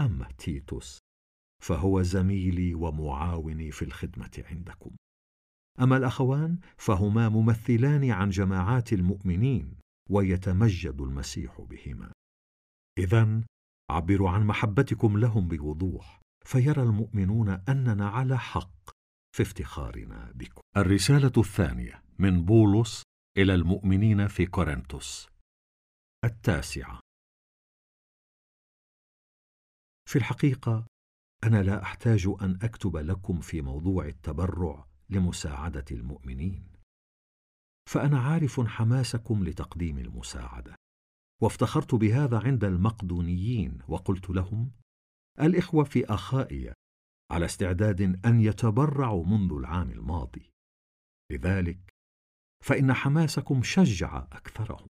أما 0.00 0.28
تيتوس 0.38 0.98
فهو 1.62 2.02
زميلي 2.02 2.74
ومعاوني 2.74 3.70
في 3.70 3.84
الخدمة 3.84 4.44
عندكم. 4.50 4.90
أما 5.80 5.96
الأخوان 5.96 6.58
فهما 6.76 7.28
ممثلان 7.28 8.10
عن 8.10 8.30
جماعات 8.30 8.92
المؤمنين. 8.92 9.85
ويتمجد 10.10 11.00
المسيح 11.00 11.60
بهما. 11.60 12.12
اذا 12.98 13.44
عبروا 13.90 14.30
عن 14.30 14.46
محبتكم 14.46 15.18
لهم 15.18 15.48
بوضوح 15.48 16.20
فيرى 16.44 16.82
المؤمنون 16.82 17.48
أننا 17.48 18.08
على 18.08 18.38
حق 18.38 18.90
في 19.36 19.42
افتخارنا 19.42 20.32
بكم. 20.34 20.60
الرسالة 20.76 21.32
الثانية 21.36 22.02
من 22.18 22.44
بولس 22.44 23.02
إلى 23.38 23.54
المؤمنين 23.54 24.28
في 24.28 24.46
كورنثوس. 24.46 25.28
التاسعة. 26.24 27.00
في 30.08 30.16
الحقيقة 30.16 30.86
أنا 31.44 31.62
لا 31.62 31.82
أحتاج 31.82 32.26
أن 32.42 32.58
أكتب 32.62 32.96
لكم 32.96 33.40
في 33.40 33.60
موضوع 33.62 34.06
التبرع 34.06 34.86
لمساعدة 35.10 35.84
المؤمنين. 35.90 36.75
فأنا 37.88 38.20
عارف 38.20 38.60
حماسكم 38.60 39.44
لتقديم 39.44 39.98
المساعدة. 39.98 40.76
وافتخرت 41.42 41.94
بهذا 41.94 42.38
عند 42.38 42.64
المقدونيين 42.64 43.78
وقلت 43.88 44.30
لهم 44.30 44.70
الإخوة 45.40 45.84
في 45.84 46.04
اخائيه 46.04 46.72
على 47.30 47.44
استعداد 47.44 48.00
أن 48.26 48.40
يتبرعوا 48.40 49.24
منذ 49.24 49.52
العام 49.52 49.90
الماضي. 49.90 50.50
لذلك 51.32 51.94
فإن 52.64 52.92
حماسكم 52.92 53.62
شجع 53.62 54.18
أكثرهم. 54.18 54.86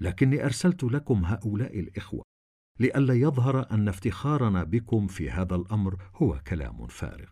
لكني 0.00 0.44
أرسلت 0.44 0.84
لكم 0.84 1.24
هؤلاء 1.24 1.80
الإخوة 1.80 2.24
لئلا 2.80 3.14
يظهر 3.14 3.70
أن 3.70 3.88
افتخارنا 3.88 4.64
بكم 4.64 5.06
في 5.06 5.30
هذا 5.30 5.54
الأمر 5.56 6.10
هو 6.14 6.40
كلام 6.46 6.86
فارغ. 6.86 7.30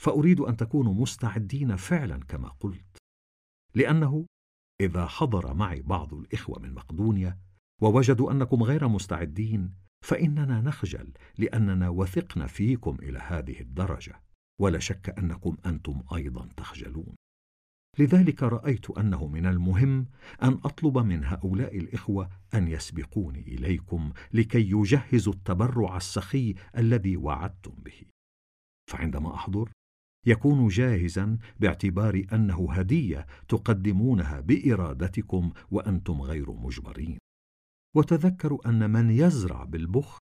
فأريد 0.00 0.40
أن 0.40 0.56
تكونوا 0.56 0.94
مستعدين 0.94 1.76
فعلا 1.76 2.18
كما 2.18 2.48
قلت. 2.48 2.91
لأنه 3.74 4.26
إذا 4.80 5.06
حضر 5.06 5.54
معي 5.54 5.82
بعض 5.82 6.14
الإخوة 6.14 6.58
من 6.58 6.74
مقدونيا 6.74 7.38
ووجدوا 7.82 8.32
أنكم 8.32 8.62
غير 8.62 8.88
مستعدين 8.88 9.74
فإننا 10.04 10.60
نخجل 10.60 11.12
لأننا 11.38 11.88
وثقنا 11.88 12.46
فيكم 12.46 12.96
إلى 13.02 13.18
هذه 13.18 13.60
الدرجة 13.60 14.22
ولا 14.60 14.78
شك 14.78 15.18
أنكم 15.18 15.56
أنتم 15.66 16.02
أيضا 16.14 16.48
تخجلون. 16.56 17.14
لذلك 17.98 18.42
رأيت 18.42 18.90
أنه 18.90 19.26
من 19.26 19.46
المهم 19.46 20.06
أن 20.42 20.52
أطلب 20.52 20.98
من 20.98 21.24
هؤلاء 21.24 21.78
الإخوة 21.78 22.30
أن 22.54 22.68
يسبقوني 22.68 23.40
إليكم 23.40 24.12
لكي 24.32 24.70
يجهزوا 24.70 25.32
التبرع 25.32 25.96
السخي 25.96 26.54
الذي 26.76 27.16
وعدتم 27.16 27.74
به. 27.78 28.02
فعندما 28.90 29.34
أحضر 29.34 29.70
يكون 30.26 30.68
جاهزا 30.68 31.38
باعتبار 31.60 32.26
أنه 32.32 32.72
هدية 32.72 33.26
تقدمونها 33.48 34.40
بإرادتكم 34.40 35.52
وأنتم 35.70 36.22
غير 36.22 36.52
مجبرين. 36.52 37.18
وتذكروا 37.96 38.68
أن 38.68 38.90
من 38.90 39.10
يزرع 39.10 39.64
بالبخل 39.64 40.20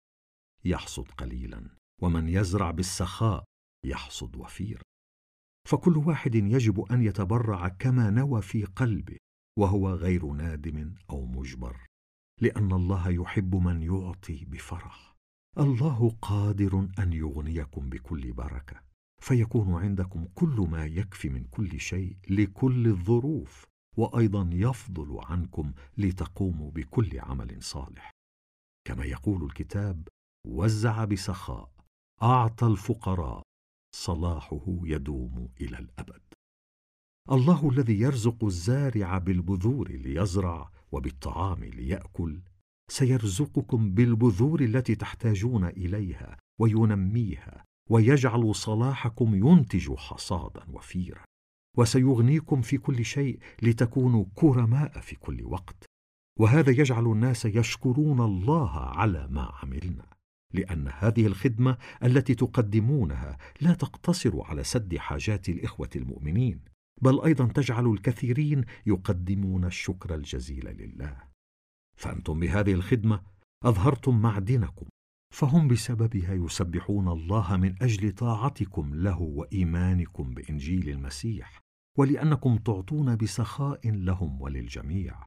يحصد 0.65 1.09
قليلا 1.09 1.71
ومن 2.03 2.29
يزرع 2.29 2.71
بالسخاء 2.71 3.45
يحصد 3.87 4.37
وفيرا 4.37 4.83
فكل 5.69 5.97
واحد 5.97 6.35
يجب 6.35 6.81
أن 6.81 7.03
يتبرع 7.03 7.69
كما 7.69 8.11
نوى 8.11 8.43
في 8.43 8.65
قلبه 8.65 9.17
وهو 9.59 9.91
غير 9.91 10.27
نادم 10.27 10.95
أو 11.11 11.25
مجبر 11.25 11.77
لأن 12.41 12.73
الله 12.73 13.09
يحب 13.09 13.55
من 13.55 13.83
يعطي 13.83 14.45
بفرح. 14.45 15.17
الله 15.59 16.17
قادر 16.23 16.89
أن 16.99 17.13
يغنيكم 17.13 17.89
بكل 17.89 18.33
بركة. 18.33 18.81
فيكون 19.21 19.75
عندكم 19.75 20.29
كل 20.35 20.67
ما 20.71 20.87
يكفي 20.87 21.29
من 21.29 21.45
كل 21.45 21.81
شيء 21.81 22.17
لكل 22.31 22.87
الظروف 22.87 23.65
وأيضا 23.97 24.51
يفضل 24.53 25.19
عنكم 25.23 25.73
لتقوموا 25.99 26.71
بكل 26.71 27.21
عمل 27.21 27.63
صالح. 27.63 28.11
كما 28.87 29.05
يقول 29.05 29.45
الكتاب 29.45 30.09
وزع 30.47 31.05
بسخاء 31.05 31.71
أعطى 32.23 32.67
الفقراء 32.67 33.43
صلاحه 33.97 34.81
يدوم 34.83 35.49
إلى 35.61 35.79
الأبد. 35.79 36.23
الله 37.31 37.71
الذي 37.71 38.01
يرزق 38.01 38.45
الزارع 38.45 39.19
بالبذور 39.19 39.89
ليزرع 39.89 40.71
وبالطعام 40.93 41.65
ليأكل 41.65 42.41
سيرزقكم 42.91 43.95
بالبذور 43.95 44.61
التي 44.61 44.95
تحتاجون 44.95 45.65
إليها 45.65 46.39
وينميها 46.61 47.65
ويجعل 47.91 48.55
صلاحكم 48.55 49.35
ينتج 49.35 49.95
حصادا 49.95 50.63
وفيرا 50.73 51.25
وسيغنيكم 51.77 52.63
في 52.63 52.79
كل 52.79 53.05
شيء 53.05 53.39
لتكونوا 53.63 54.25
كرماء 54.35 55.01
في 55.01 55.17
كل 55.17 55.45
وقت. 55.45 55.85
وهذا 56.39 56.71
يجعل 56.71 57.07
الناس 57.07 57.45
يشكرون 57.45 58.21
الله 58.21 58.79
على 58.79 59.29
ما 59.31 59.53
عملنا 59.63 60.11
لأن 60.55 60.89
هذه 60.99 61.27
الخدمة 61.27 61.79
التي 62.05 62.35
تقدمونها 62.35 63.39
لا 63.61 63.75
تقتصر 63.75 64.43
على 64.43 64.65
سد 64.65 64.97
حاجات 64.97 65.49
الإخوة 65.49 65.91
المؤمنين 65.97 66.61
بل 67.03 67.21
أيضا 67.21 67.47
تجعل 67.47 67.87
الكثيرين 67.87 68.65
يقدمون 68.87 69.65
الشكر 69.65 70.15
الجزيل 70.15 70.77
لله. 70.77 71.17
فأنتم 71.97 72.41
بهذه 72.41 72.73
الخدمة 72.73 73.23
أظهرتم 73.65 74.23
معدنكم 74.23 74.87
فهم 75.35 75.69
بسببها 75.69 76.35
يسبحون 76.35 77.09
الله 77.09 77.57
من 77.57 77.83
أجل 77.83 78.13
طاعتكم 78.13 78.95
له 78.95 79.21
وإيمانكم 79.21 80.35
بإنجيل 80.35 80.89
المسيح 80.89 81.61
ولأنكم 81.99 82.57
تعطون 82.57 83.17
بسخاء 83.17 83.91
لهم 83.91 84.41
وللجميع. 84.41 85.25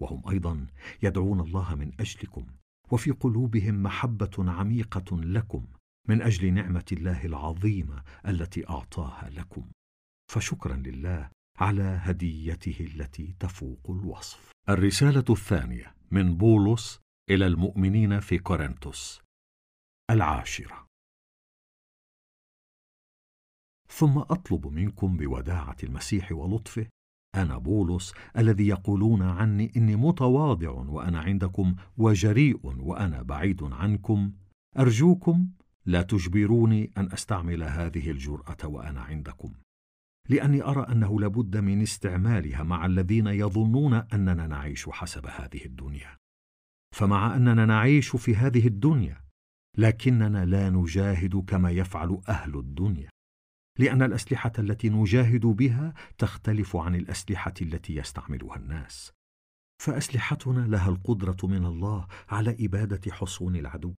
وهم 0.00 0.28
أيضا 0.28 0.66
يدعون 1.02 1.40
الله 1.40 1.74
من 1.74 1.92
أجلكم 2.00 2.46
وفي 2.90 3.10
قلوبهم 3.10 3.82
محبة 3.82 4.30
عميقة 4.38 5.20
لكم 5.20 5.66
من 6.08 6.22
أجل 6.22 6.52
نعمة 6.54 6.84
الله 6.92 7.24
العظيمة 7.24 8.02
التي 8.26 8.68
أعطاها 8.68 9.30
لكم. 9.30 9.70
فشكرا 10.32 10.76
لله 10.76 11.30
على 11.56 11.98
هديته 12.02 12.88
التي 12.94 13.34
تفوق 13.40 13.90
الوصف. 13.90 14.50
الرسالة 14.68 15.24
الثانية 15.30 15.94
من 16.10 16.36
بولس 16.36 17.00
إلى 17.30 17.46
المؤمنين 17.46 18.20
في 18.20 18.38
كورنثوس. 18.38 19.27
العاشرة. 20.10 20.86
ثم 23.88 24.18
أطلب 24.18 24.66
منكم 24.66 25.16
بوداعة 25.16 25.76
المسيح 25.82 26.32
ولطفه 26.32 26.86
أنا 27.34 27.58
بولس 27.58 28.14
الذي 28.38 28.68
يقولون 28.68 29.22
عني 29.22 29.72
إني 29.76 29.96
متواضع 29.96 30.70
وأنا 30.70 31.20
عندكم 31.20 31.74
وجريء 31.96 32.60
وأنا 32.64 33.22
بعيد 33.22 33.62
عنكم. 33.62 34.32
أرجوكم 34.78 35.48
لا 35.86 36.02
تجبروني 36.02 36.92
أن 36.96 37.12
أستعمل 37.12 37.62
هذه 37.62 38.10
الجرأة 38.10 38.66
وأنا 38.66 39.00
عندكم 39.00 39.52
لأني 40.28 40.62
أرى 40.62 40.92
أنه 40.92 41.20
لابد 41.20 41.56
من 41.56 41.82
استعمالها 41.82 42.62
مع 42.62 42.86
الذين 42.86 43.26
يظنون 43.26 43.94
أننا 43.94 44.46
نعيش 44.46 44.88
حسب 44.88 45.26
هذه 45.26 45.64
الدنيا. 45.64 46.16
فمع 46.96 47.36
أننا 47.36 47.66
نعيش 47.66 48.16
في 48.16 48.36
هذه 48.36 48.66
الدنيا 48.66 49.27
لكننا 49.78 50.44
لا 50.44 50.70
نجاهد 50.70 51.36
كما 51.36 51.70
يفعل 51.70 52.20
أهل 52.28 52.58
الدنيا. 52.58 53.08
لأن 53.78 54.02
الأسلحة 54.02 54.52
التي 54.58 54.88
نجاهد 54.88 55.46
بها 55.46 55.94
تختلف 56.18 56.76
عن 56.76 56.94
الأسلحة 56.94 57.54
التي 57.62 57.96
يستعملها 57.96 58.56
الناس. 58.56 59.12
فأسلحتنا 59.82 60.66
لها 60.66 60.88
القدرة 60.88 61.36
من 61.42 61.64
الله 61.64 62.06
على 62.28 62.56
إبادة 62.60 63.12
حصون 63.12 63.56
العدو. 63.56 63.94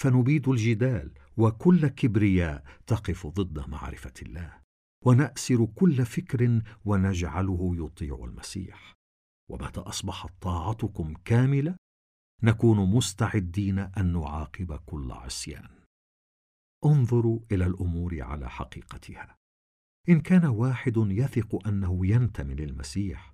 فنبيد 0.00 0.48
الجدال 0.48 1.12
وكل 1.36 1.88
كبرياء 1.88 2.64
تقف 2.86 3.26
ضد 3.26 3.68
معرفة 3.68 4.14
الله. 4.22 4.60
ونأسر 5.04 5.64
كل 5.64 6.06
فكر 6.06 6.62
ونجعله 6.84 7.76
يطيع 7.76 8.24
المسيح. 8.24 8.94
ومتى 9.50 9.80
أصبحت 9.80 10.30
طاعتكم 10.40 11.14
كاملة 11.24 11.76
نكون 12.42 12.90
مستعدين 12.90 13.78
أن 13.78 14.12
نعاقب 14.12 14.76
كل 14.86 15.12
عصيان. 15.12 15.68
انظروا 16.84 17.40
إلى 17.52 17.66
الأمور 17.66 18.22
على 18.22 18.50
حقيقتها. 18.50 19.36
إن 20.08 20.20
كان 20.20 20.46
واحد 20.46 20.94
يثق 20.96 21.68
أنه 21.68 22.06
ينتمي 22.06 22.54
للمسيح 22.54 23.32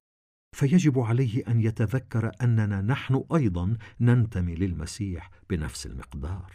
فيجب 0.57 0.99
عليه 0.99 1.49
أن 1.49 1.61
يتذكر 1.61 2.33
أننا 2.43 2.81
نحن 2.81 3.25
أيضا 3.35 3.77
ننتمي 4.01 4.55
للمسيح 4.55 5.31
بنفس 5.51 5.87
المقدار. 5.87 6.53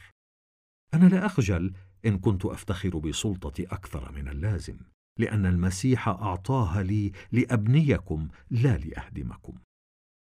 أنا 0.94 1.06
لا 1.06 1.26
أخجل 1.26 1.74
إن 2.06 2.20
كنت 2.20 2.46
أفتخر 2.46 2.98
بسلطتي 2.98 3.66
أكثر 3.66 4.12
من 4.12 4.28
اللازم 4.28 4.78
لأن 5.20 5.46
المسيح 5.46 6.08
أعطاها 6.08 6.84
لي 6.84 7.12
لأبنيكم 7.32 8.28
لا 8.50 8.78
لأهدمكم. 8.78 9.54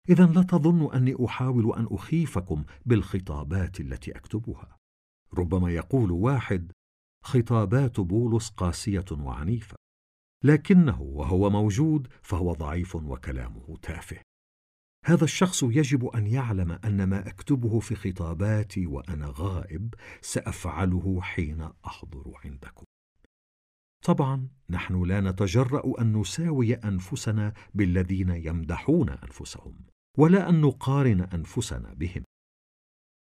إذا 0.10 0.26
لا 0.26 0.42
تظن 0.42 0.94
أني 0.94 1.26
أحاول 1.26 1.74
أن 1.74 1.88
أخيفكم 1.92 2.64
بالخطابات 2.86 3.80
التي 3.80 4.12
أكتبها. 4.12 4.78
ربما 5.34 5.72
يقول 5.72 6.12
واحد 6.12 6.72
خطابات 7.24 8.00
بولس 8.00 8.50
قاسية 8.50 9.06
وعنيفة 9.12 9.76
لكنه 10.44 11.02
وهو 11.02 11.50
موجود 11.50 12.08
فهو 12.22 12.54
ضعيف 12.54 12.96
وكلامه 12.96 13.78
تافه. 13.82 14.22
هذا 15.06 15.24
الشخص 15.24 15.64
يجب 15.64 16.06
أن 16.06 16.28
يعلم 16.28 16.72
أن 16.72 17.04
ما 17.04 17.28
أكتبه 17.28 17.80
في 17.80 17.96
خطاباتي 17.96 18.88
وأنا 18.88 19.34
غائب 19.38 19.94
سأفعله 20.22 21.22
حين 21.22 21.70
أحضر 21.86 22.34
عندكم. 22.46 22.84
طبعا 24.06 24.48
نحن 24.70 25.04
لا 25.04 25.22
نتجرأ 25.22 26.02
أن 26.02 26.18
نساوي 26.20 26.74
أنفسنا 26.74 27.54
بالذين 27.74 28.30
يمدحون 28.30 29.10
أنفسهم. 29.10 29.89
ولا 30.18 30.50
أن 30.50 30.62
نقارن 30.62 31.22
أنفسنا 31.22 31.94
بهم. 31.94 32.24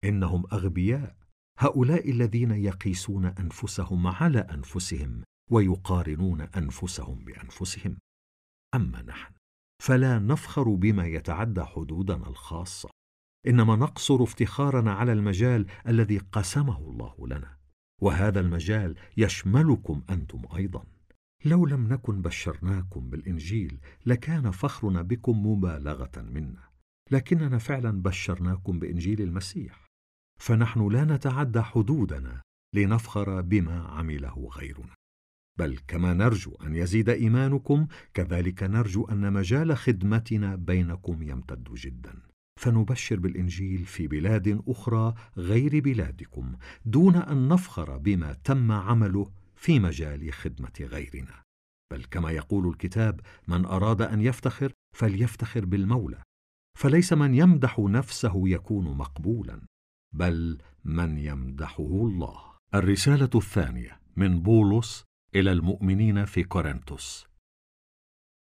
إنهم 0.04 0.44
أغبياء. 0.52 1.16
هؤلاء 1.58 2.10
الذين 2.10 2.50
يقيسون 2.50 3.26
أنفسهم 3.26 4.06
على 4.06 4.38
أنفسهم 4.38 5.22
ويقارنون 5.50 6.40
أنفسهم 6.40 7.24
بأنفسهم. 7.24 7.98
أما 8.74 9.02
نحن 9.02 9.34
فلا 9.82 10.18
نفخر 10.18 10.74
بما 10.74 11.06
يتعدى 11.06 11.64
حدودنا 11.64 12.28
الخاصة. 12.28 12.90
إنما 13.46 13.76
نقصر 13.76 14.22
افتخارنا 14.22 14.92
على 14.92 15.12
المجال 15.12 15.66
الذي 15.88 16.18
قسمه 16.18 16.78
الله 16.78 17.26
لنا. 17.26 17.58
وهذا 18.02 18.40
المجال 18.40 18.98
يشملكم 19.16 20.02
أنتم 20.10 20.42
أيضا. 20.56 20.84
لو 21.44 21.66
لم 21.66 21.92
نكن 21.92 22.22
بشرناكم 22.22 23.10
بالإنجيل 23.10 23.80
لكان 24.06 24.50
فخرنا 24.50 25.02
بكم 25.02 25.46
مبالغة 25.46 26.22
منا. 26.22 26.62
لكننا 27.10 27.58
فعلا 27.58 28.02
بشرناكم 28.02 28.78
بإنجيل 28.78 29.22
المسيح. 29.22 29.86
فنحن 30.40 30.88
لا 30.88 31.04
نتعدى 31.04 31.62
حدودنا 31.62 32.42
لنفخر 32.74 33.40
بما 33.40 33.82
عمله 33.82 34.50
غيرنا. 34.56 34.94
بل 35.58 35.78
كما 35.88 36.14
نرجو 36.14 36.54
أن 36.54 36.76
يزيد 36.76 37.08
إيمانكم 37.08 37.86
كذلك 38.14 38.62
نرجو 38.62 39.04
أن 39.04 39.32
مجال 39.32 39.76
خدمتنا 39.76 40.56
بينكم 40.56 41.22
يمتد 41.22 41.68
جدا. 41.74 42.14
فنبشر 42.60 43.18
بالإنجيل 43.20 43.84
في 43.86 44.06
بلاد 44.06 44.62
أخرى 44.68 45.14
غير 45.36 45.80
بلادكم 45.80 46.56
دون 46.84 47.16
أن 47.16 47.48
نفخر 47.48 47.98
بما 47.98 48.32
تم 48.32 48.72
عمله 48.72 49.30
في 49.62 49.78
مجال 49.78 50.32
خدمة 50.32 50.72
غيرنا. 50.80 51.42
بل 51.92 52.04
كما 52.04 52.30
يقول 52.30 52.68
الكتاب 52.68 53.20
من 53.48 53.64
أراد 53.64 54.02
أن 54.02 54.20
يفتخر 54.20 54.72
فليفتخر 54.96 55.64
بالمولى 55.64 56.22
فليس 56.78 57.12
من 57.12 57.34
يمدح 57.34 57.78
نفسه 57.78 58.48
يكون 58.48 58.96
مقبولا 58.96 59.66
بل 60.14 60.58
من 60.84 61.18
يمدحه 61.18 61.84
الله. 61.84 62.58
الرسالة 62.74 63.30
الثانية 63.34 64.00
من 64.16 64.42
بولس 64.42 65.04
إلى 65.34 65.52
المؤمنين 65.52 66.24
في 66.24 66.44
كورنثوس. 66.44 67.26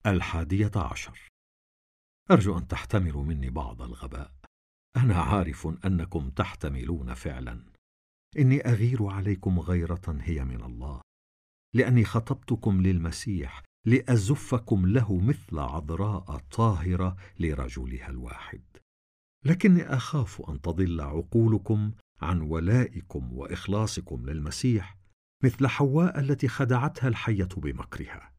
الحادية 0.07 0.73
عشر. 0.77 1.29
أرجو 2.31 2.59
أن 2.59 2.69
تحتملوا 2.69 3.25
مني 3.25 3.51
بعض 3.51 3.83
الغباء. 3.83 4.33
أنا 4.97 5.23
عارف 5.23 5.67
أنكم 5.85 6.31
تحتملون 6.31 7.15
فعلا. 7.15 7.67
إني 8.39 8.61
أغير 8.61 9.07
عليكم 9.07 9.61
غيرة 9.61 10.19
هي 10.21 10.45
من 10.45 10.63
الله. 10.63 11.06
لأني 11.77 12.05
خطبتكم 12.05 12.83
للمسيح 12.83 13.62
لأزفكم 13.87 14.87
له 14.87 15.19
مثل 15.19 15.59
عذراء 15.59 16.41
طاهرة 16.51 17.17
لرجلها 17.41 18.09
الواحد. 18.09 18.62
لكني 19.45 19.83
أخاف 19.83 20.43
أن 20.49 20.61
تضل 20.61 21.01
عقولكم 21.01 21.93
عن 22.23 22.41
ولائكم 22.41 23.33
وإخلاصكم 23.33 24.27
للمسيح 24.27 24.99
مثل 25.45 25.67
حواء 25.67 26.21
التي 26.21 26.49
خدعتها 26.49 27.09
الحية 27.09 27.49
بمكرها. 27.57 28.33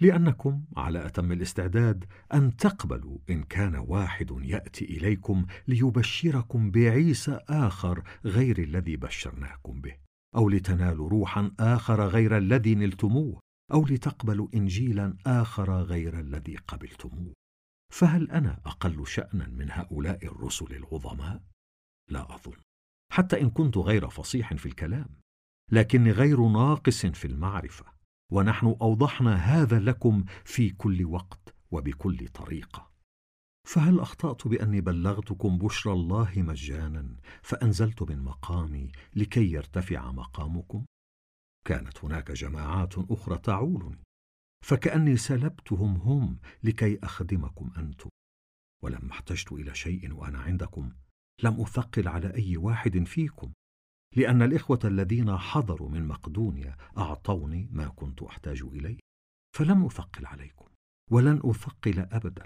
لأنكم 0.00 0.64
على 0.76 1.06
أتم 1.06 1.32
الاستعداد 1.32 2.04
أن 2.34 2.56
تقبلوا 2.56 3.18
إن 3.30 3.42
كان 3.42 3.76
واحد 3.76 4.30
يأتي 4.42 4.84
إليكم 4.84 5.46
ليبشركم 5.68 6.70
بعيسى 6.70 7.40
آخر 7.48 8.02
غير 8.24 8.58
الذي 8.58 8.96
بشرناكم 8.96 9.80
به. 9.80 10.09
أو 10.36 10.48
لتنالوا 10.48 11.08
روحا 11.08 11.52
آخر 11.60 12.06
غير 12.06 12.36
الذي 12.36 12.74
نلتموه 12.74 13.40
أو 13.72 13.86
لتقبلوا 13.86 14.48
انجيلا 14.54 15.16
آخر 15.26 15.82
غير 15.82 16.20
الذي 16.20 16.56
قبلتموه. 16.56 17.32
فهل 17.92 18.30
أنا 18.30 18.60
أقل 18.66 19.06
شانا 19.06 19.48
من 19.48 19.70
هؤلاء 19.70 20.26
الرسل 20.26 20.76
العظماء؟ 20.76 21.42
لا 22.10 22.34
أظن 22.34 22.56
حتى 23.12 23.40
إن 23.40 23.50
كنت 23.50 23.78
غير 23.78 24.08
فصيح 24.08 24.54
في 24.54 24.66
الكلام 24.66 25.08
لكني 25.72 26.10
غير 26.10 26.48
ناقص 26.48 27.06
في 27.06 27.24
المعرفة 27.24 27.84
ونحن 28.32 28.66
أوضحنا 28.66 29.34
هذا 29.34 29.78
لكم 29.78 30.24
في 30.44 30.70
كل 30.70 31.04
وقت 31.04 31.54
وبكل 31.70 32.28
طريقة. 32.28 32.89
فهل 33.68 34.00
أخطأت 34.00 34.48
بأني 34.48 34.80
بلغتكم 34.80 35.58
بشرى 35.58 35.92
الله 35.92 36.32
مجانا 36.36 37.16
فأنزلت 37.42 38.02
من 38.02 38.18
مقامي 38.18 38.92
لكي 39.16 39.52
يرتفع 39.52 40.12
مقامكم؟ 40.12 40.84
كانت 41.66 42.04
هناك 42.04 42.32
جماعات 42.32 42.98
أخرى 42.98 43.38
تعولني 43.38 44.02
فكأني 44.64 45.16
سلبتهم 45.16 45.96
هم 45.96 46.38
لكي 46.62 46.98
أخدمكم 47.02 47.70
أنتم. 47.76 48.10
ولما 48.82 49.12
احتجت 49.12 49.52
إلى 49.52 49.74
شيء 49.74 50.12
وأنا 50.12 50.38
عندكم 50.38 50.92
لم 51.42 51.60
أثقل 51.60 52.08
على 52.08 52.34
أي 52.34 52.56
واحد 52.56 53.04
فيكم 53.04 53.52
لأن 54.16 54.42
الإخوة 54.42 54.78
الذين 54.84 55.36
حضروا 55.36 55.88
من 55.88 56.08
مقدونيا 56.08 56.76
أعطوني 56.98 57.68
ما 57.72 57.88
كنت 57.88 58.22
أحتاج 58.22 58.62
إليه 58.62 58.98
فلم 59.56 59.84
أثقل 59.84 60.26
عليكم 60.26 60.66
ولن 61.10 61.40
أثقل 61.44 61.98
ابدا. 61.98 62.44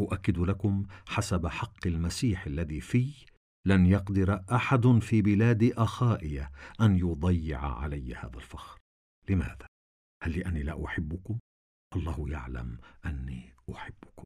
أؤكد 0.00 0.38
لكم 0.38 0.82
حسب 1.06 1.46
حق 1.46 1.86
المسيح 1.86 2.46
الذي 2.46 2.80
في 2.80 3.12
لن 3.66 3.86
يقدر 3.86 4.44
أحد 4.52 4.86
في 4.86 5.22
بلاد 5.22 5.72
اخائيه 5.76 6.50
أن 6.80 6.98
يضيع 6.98 7.60
علي 7.60 8.14
هذا 8.14 8.36
الفخر. 8.36 8.78
لماذا؟ 9.28 9.66
هل 10.22 10.38
لأني 10.38 10.62
لا 10.62 10.84
أحبكم؟ 10.84 11.38
الله 11.96 12.26
يعلم 12.28 12.78
أني 13.06 13.54
أحبكم. 13.74 14.24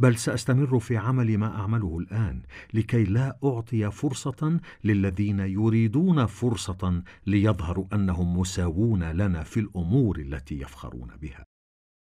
بل 0.00 0.16
سأستمر 0.16 0.78
في 0.78 0.96
عمل 0.96 1.38
ما 1.38 1.60
أعمله 1.60 1.98
الآن 1.98 2.42
لكي 2.74 3.04
لا 3.04 3.38
أعطي 3.44 3.90
فرصة 3.90 4.60
للذين 4.84 5.40
يريدون 5.40 6.26
فرصة 6.26 7.02
ليظهروا 7.26 7.86
أنهم 7.92 8.38
مساوون 8.38 9.04
لنا 9.04 9.42
في 9.42 9.60
الأمور 9.60 10.18
التي 10.18 10.60
يفخرون 10.60 11.16
بها. 11.16 11.44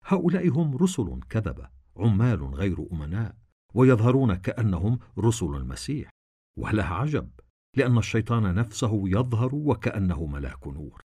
هؤلاء 0.05 0.49
هم 0.49 0.77
رسل 0.77 1.21
كذبة. 1.31 1.84
عمال 1.97 2.45
غير 2.55 2.87
أمناء 2.93 3.37
ويظهرون 3.75 4.35
كأنهم 4.35 4.99
رسل 5.19 5.47
المسيح 5.47 6.11
ولا 6.59 6.85
عجب 6.85 7.31
لأن 7.77 7.99
الشيطان 7.99 8.55
نفسه 8.55 9.03
يظهر 9.09 9.55
وكأنه 9.55 10.27
ملاك 10.27 10.67
نور. 10.67 11.01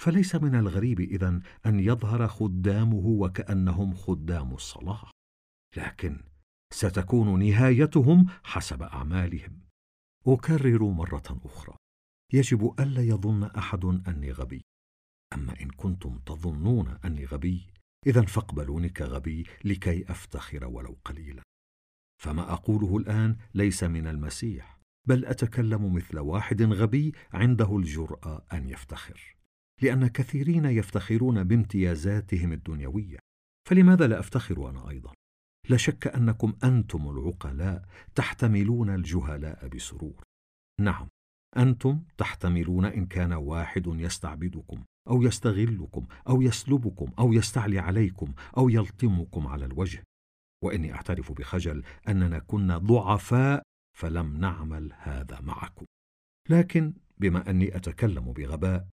فليس 0.00 0.34
من 0.34 0.54
الغريب 0.54 1.00
إذن 1.00 1.42
أن 1.66 1.80
يظهر 1.80 2.28
خدامه 2.28 3.06
وكأنهم 3.06 3.94
خدام 3.94 4.54
الصلاح 4.54 5.10
لكن 5.76 6.24
ستكون 6.72 7.38
نهايتهم 7.38 8.26
حسب 8.44 8.82
أعمالهم. 8.82 9.60
أكرر 10.26 10.84
مرة 10.84 11.40
أخرى 11.44 11.76
يجب 12.32 12.74
ألا 12.80 13.02
يظن 13.02 13.44
أحد 13.44 13.84
أني 13.84 14.32
غبي. 14.32 14.62
أما 15.32 15.60
إن 15.60 15.70
كنتم 15.70 16.18
تظنون 16.18 16.88
أني 16.88 17.24
غبي 17.24 17.66
اذا 18.06 18.22
فاقبلوني 18.22 18.88
كغبي 18.88 19.46
لكي 19.64 20.10
أفتخر 20.10 20.64
ولو 20.64 20.98
قليلا. 21.04 21.42
فما 22.22 22.52
أقوله 22.52 22.96
الآن 22.96 23.36
ليس 23.54 23.84
من 23.84 24.06
المسيح 24.06 24.78
بل 25.08 25.24
أتكلم 25.24 25.94
مثل 25.94 26.18
واحد 26.18 26.62
غبي 26.62 27.12
عنده 27.32 27.76
الجرأة 27.76 28.44
أن 28.52 28.68
يفتخر. 28.68 29.36
لأن 29.82 30.06
كثيرين 30.06 30.64
يفتخرون 30.64 31.44
بامتيازاتهم 31.44 32.52
الدنيوية. 32.52 33.18
فلماذا 33.68 34.06
لا 34.06 34.18
أفتخر 34.20 34.70
أنا 34.70 34.90
أيضا؟ 34.90 35.12
لا 35.68 35.76
شك 35.76 36.06
أنكم 36.06 36.56
أنتم 36.64 37.08
العقلاء 37.08 37.88
تحتملون 38.14 38.90
الجهلاء 38.94 39.68
بسرور. 39.68 40.22
نعم 40.80 41.08
أنتم 41.56 42.02
تحتملون 42.18 42.84
إن 42.84 43.06
كان 43.06 43.32
واحد 43.32 43.86
يستعبدكم. 43.86 44.84
أو 45.08 45.22
يستغلكم 45.22 46.06
أو 46.28 46.42
يسلبكم 46.42 47.12
أو 47.18 47.32
يستعلي 47.32 47.78
عليكم 47.78 48.32
أو 48.56 48.68
يلطمكم 48.68 49.46
على 49.46 49.64
الوجه. 49.64 50.04
وإني 50.64 50.94
أعترف 50.94 51.32
بخجل 51.32 51.84
أننا 52.08 52.38
كنا 52.38 52.78
ضعفاء 52.78 53.62
فلم 53.98 54.36
نعمل 54.36 54.92
هذا 54.96 55.40
معكم. 55.40 55.86
لكن 56.48 56.94
بما 57.18 57.50
أني 57.50 57.76
أتكلم 57.76 58.32
بغباء 58.32 58.88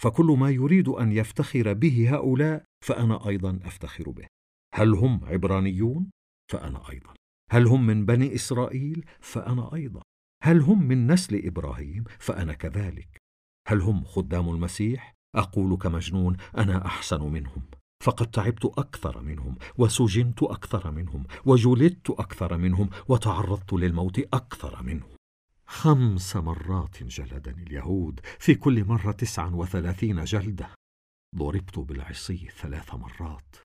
فكل 0.00 0.26
ما 0.26 0.50
يريد 0.50 0.88
أن 0.88 1.12
يفتخر 1.12 1.72
به 1.72 2.14
هؤلاء 2.14 2.64
فأنا 2.84 3.28
أيضا 3.28 3.60
أفتخر 3.62 4.10
به. 4.10 4.26
هل 4.74 4.94
هم 4.94 5.24
عبرانيون؟ 5.24 6.10
فأنا 6.52 6.90
أيضا. 6.90 7.14
هل 7.50 7.66
هم 7.66 7.86
من 7.86 8.06
بني 8.06 8.34
إسرائيل؟ 8.34 9.04
فأنا 9.20 9.74
أيضا. 9.74 10.02
هل 10.42 10.60
هم 10.60 10.82
من 10.82 11.06
نسل 11.12 11.46
إبراهيم؟ 11.46 12.04
فأنا 12.18 12.52
كذلك. 12.52 13.18
هل 13.68 13.80
هم 13.80 14.04
خدام 14.04 14.48
المسيح؟ 14.48 15.15
أقول 15.36 15.76
كمجنون 15.76 16.36
أنا 16.56 16.86
أحسن 16.86 17.22
منهم. 17.22 17.62
فقد 18.02 18.30
تعبت 18.30 18.64
أكثر 18.64 19.20
منهم 19.20 19.56
وسجنت 19.78 20.42
أكثر 20.42 20.90
منهم 20.90 21.24
وجلدت 21.44 22.10
أكثر 22.10 22.56
منهم 22.56 22.90
وتعرضت 23.08 23.72
للموت 23.72 24.18
أكثر 24.18 24.82
منهم. 24.82 25.08
خمس 25.66 26.36
مرات 26.36 27.02
جلدني 27.02 27.62
اليهود 27.62 28.20
في 28.38 28.54
كل 28.54 28.84
مرة 28.84 29.12
تسعا 29.12 29.48
وثلاثين 29.48 30.24
جلدة. 30.24 30.70
ضربت 31.36 31.78
بالعصي 31.78 32.48
ثلاث 32.60 32.94
مرات. 32.94 33.56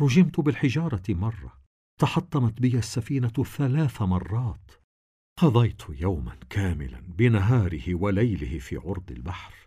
رجمت 0.00 0.40
بالحجارة 0.40 1.02
مرة. 1.08 1.60
تحطمت 2.00 2.60
بي 2.60 2.78
السفينة 2.78 3.44
ثلاث 3.56 4.02
مرات. 4.02 4.70
قضيت 5.38 5.82
يوما 5.88 6.36
كاملا 6.50 7.00
بنهاره 7.00 7.94
وليله 7.94 8.58
في 8.58 8.76
عرض 8.76 9.10
البحر. 9.10 9.59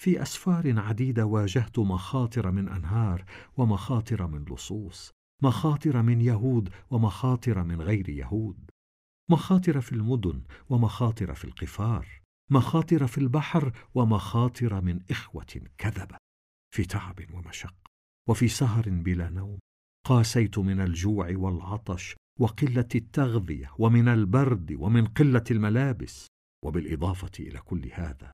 في 0.00 0.22
أسفار 0.22 0.80
عديدة 0.80 1.26
واجهت 1.26 1.78
مخاطر 1.78 2.50
من 2.50 2.68
أنهار 2.68 3.24
ومخاطر 3.56 4.26
من 4.26 4.44
لصوص 4.44 5.10
مخاطر 5.42 6.02
من 6.02 6.20
يهود 6.20 6.68
ومخاطر 6.90 7.64
من 7.64 7.82
غير 7.82 8.08
يهود 8.08 8.70
مخاطر 9.30 9.80
في 9.80 9.92
المدن 9.92 10.42
ومخاطر 10.68 11.34
في 11.34 11.44
القفار 11.44 12.20
مخاطر 12.50 13.06
في 13.06 13.18
البحر 13.18 13.72
ومخاطر 13.94 14.80
من 14.80 15.00
إخوة 15.10 15.62
كذبه 15.78 16.16
في 16.74 16.84
تعب 16.84 17.34
ومشق 17.34 17.74
وفي 18.28 18.48
سهر 18.48 18.90
بلا 18.90 19.30
نوم 19.30 19.58
قاسيت 20.06 20.58
من 20.58 20.80
الجوع 20.80 21.32
والعطش 21.36 22.16
وقلة 22.38 22.88
التغذية 22.94 23.70
ومن 23.78 24.08
البرد 24.08 24.72
ومن 24.72 25.06
قلة 25.06 25.44
الملابس 25.50 26.26
وبالإضافة 26.64 27.32
إلى 27.40 27.58
كل 27.58 27.90
هذا 27.92 28.32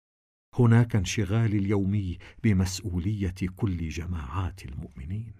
هناك 0.59 0.97
انشغالي 0.97 1.59
اليومي 1.59 2.19
بمسؤولية 2.45 3.35
كل 3.57 3.89
جماعات 3.89 4.65
المؤمنين. 4.65 5.35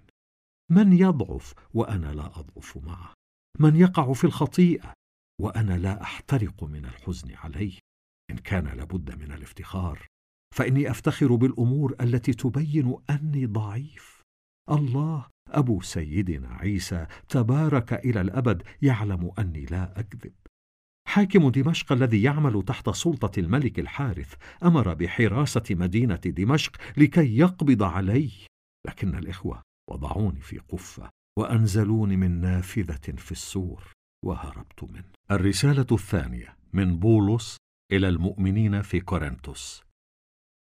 من 0.71 0.93
يضعف 0.93 1.55
وأنا 1.75 2.13
لا 2.13 2.27
أضعف 2.27 2.77
معه. 2.77 3.15
من 3.59 3.77
يقع 3.77 4.13
في 4.13 4.25
الخطيئة 4.25 4.93
وأنا 5.41 5.79
لا 5.79 6.03
أحترق 6.03 6.65
من 6.65 6.85
الحزن 6.85 7.35
عليه. 7.35 7.79
إن 8.31 8.37
كان 8.37 8.65
لابد 8.65 9.23
من 9.23 9.33
الافتخار 9.33 10.07
فإني 10.55 10.91
أفتخر 10.91 11.35
بالأمور 11.35 11.95
التي 12.01 12.33
تبين 12.33 12.97
أني 13.11 13.47
ضعيف. 13.47 14.23
الله 14.71 15.27
أبو 15.49 15.81
سيدنا 15.81 16.49
عيسى 16.49 17.07
تبارك 17.29 17.93
إلى 17.93 18.21
الأبد 18.21 18.63
يعلم 18.83 19.33
أني 19.39 19.65
لا 19.65 20.01
أكذب. 20.01 20.33
حاكم 21.17 21.51
دمشق 21.51 21.93
الذي 21.93 22.23
يعمل 22.23 22.63
تحت 22.63 22.91
سلطة 22.91 23.41
الملك 23.41 23.79
الحارث 23.79 24.35
أمر 24.63 24.95
بحراسة 24.95 25.65
مدينة 25.71 26.21
دمشق 26.27 26.77
لكي 26.97 27.39
يقبض 27.39 27.83
علي. 27.83 28.31
لكن 28.87 29.15
الإخوة 29.15 29.63
وضعوني 29.91 30.41
في 30.41 30.59
قفة 30.59 31.11
وأنزلوني 31.39 32.17
من 32.17 32.41
نافذة 32.41 33.17
في 33.17 33.33
السور 33.33 33.93
وهربت 34.25 34.85
منه. 34.85 35.13
الرسالة 35.31 35.87
الثانية 35.93 36.57
من 36.73 36.99
بولس 36.99 37.57
إلى 37.93 38.09
المؤمنين 38.09 38.83
في 38.83 39.01
كورنثوس. 39.01 39.83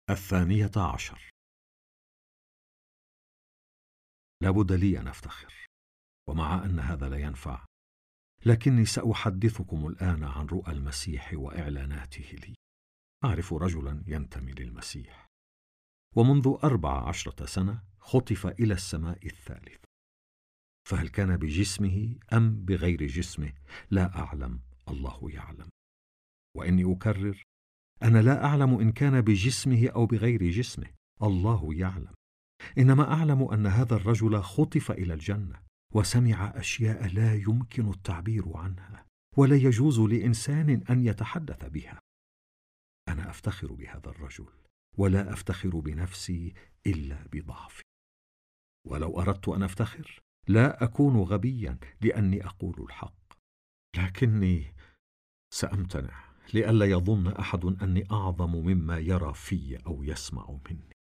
الثانية 0.09 0.71
عشر. 0.77 1.29
لابد 4.43 4.71
لي 4.71 4.99
أن 4.99 5.07
أفتخر 5.07 5.53
ومع 6.29 6.65
أن 6.65 6.79
هذا 6.79 7.09
لا 7.09 7.17
ينفع 7.17 7.65
لكني 8.45 8.85
سأحدثكم 8.85 9.87
الآن 9.87 10.23
عن 10.23 10.45
رؤى 10.45 10.71
المسيح 10.71 11.33
وإعلاناته 11.33 12.31
لي. 12.31 12.55
أعرف 13.23 13.53
رجلا 13.53 14.03
ينتمي 14.07 14.51
للمسيح. 14.51 15.25
ومنذ 16.15 16.57
أربع 16.63 17.07
عشرة 17.07 17.45
سنة 17.45 17.83
خطف 17.99 18.47
إلى 18.47 18.73
السماء 18.73 19.25
الثالث. 19.25 19.83
فهل 20.89 21.09
كان 21.09 21.37
بجسمه 21.37 22.15
أم 22.33 22.65
بغير 22.65 23.07
جسمه؟ 23.07 23.53
لا 23.91 24.19
أعلم. 24.19 24.61
الله 24.87 25.19
يعلم. 25.31 25.69
وإني 26.57 26.93
أكرر 26.93 27.43
أنا 28.03 28.21
لا 28.21 28.45
أعلم 28.45 28.79
إن 28.79 28.91
كان 28.91 29.21
بجسمه 29.21 29.89
أو 29.89 30.05
بغير 30.05 30.49
جسمه. 30.49 30.87
الله 31.23 31.73
يعلم. 31.73 32.13
إنما 32.77 33.13
أعلم 33.13 33.43
أن 33.43 33.67
هذا 33.67 33.95
الرجل 33.95 34.41
خطف 34.41 34.91
إلى 34.91 35.13
الجنة. 35.13 35.61
وسمع 35.95 36.53
أشياء 36.55 37.07
لا 37.07 37.35
يمكن 37.35 37.89
التعبير 37.89 38.57
عنها 38.57 39.05
ولا 39.37 39.55
يجوز 39.55 39.99
لإنسان 39.99 40.69
أن 40.89 41.05
يتحدث 41.05 41.65
بها. 41.65 41.99
أنا 43.07 43.29
أفتخر 43.29 43.73
بهذا 43.73 44.09
الرجل 44.09 44.47
ولا 44.97 45.33
أفتخر 45.33 45.79
بنفسي 45.79 46.53
إلا 46.87 47.27
بضعفي. 47.33 47.83
ولو 48.87 49.21
أردت 49.21 49.47
أن 49.47 49.63
أفتخر 49.63 50.21
لا 50.47 50.83
أكون 50.83 51.17
غبيا 51.17 51.77
لأني 52.01 52.45
أقول 52.45 52.81
الحق. 52.81 53.33
لكني 53.97 54.75
سأمتنع 55.53 56.35
لئلا 56.53 56.85
يظن 56.85 57.27
أحد 57.27 57.65
أني 57.65 58.07
أعظم 58.11 58.55
مما 58.55 58.97
يرى 58.97 59.33
في 59.33 59.85
أو 59.85 60.03
يسمع 60.03 60.59
مني. 60.69 60.94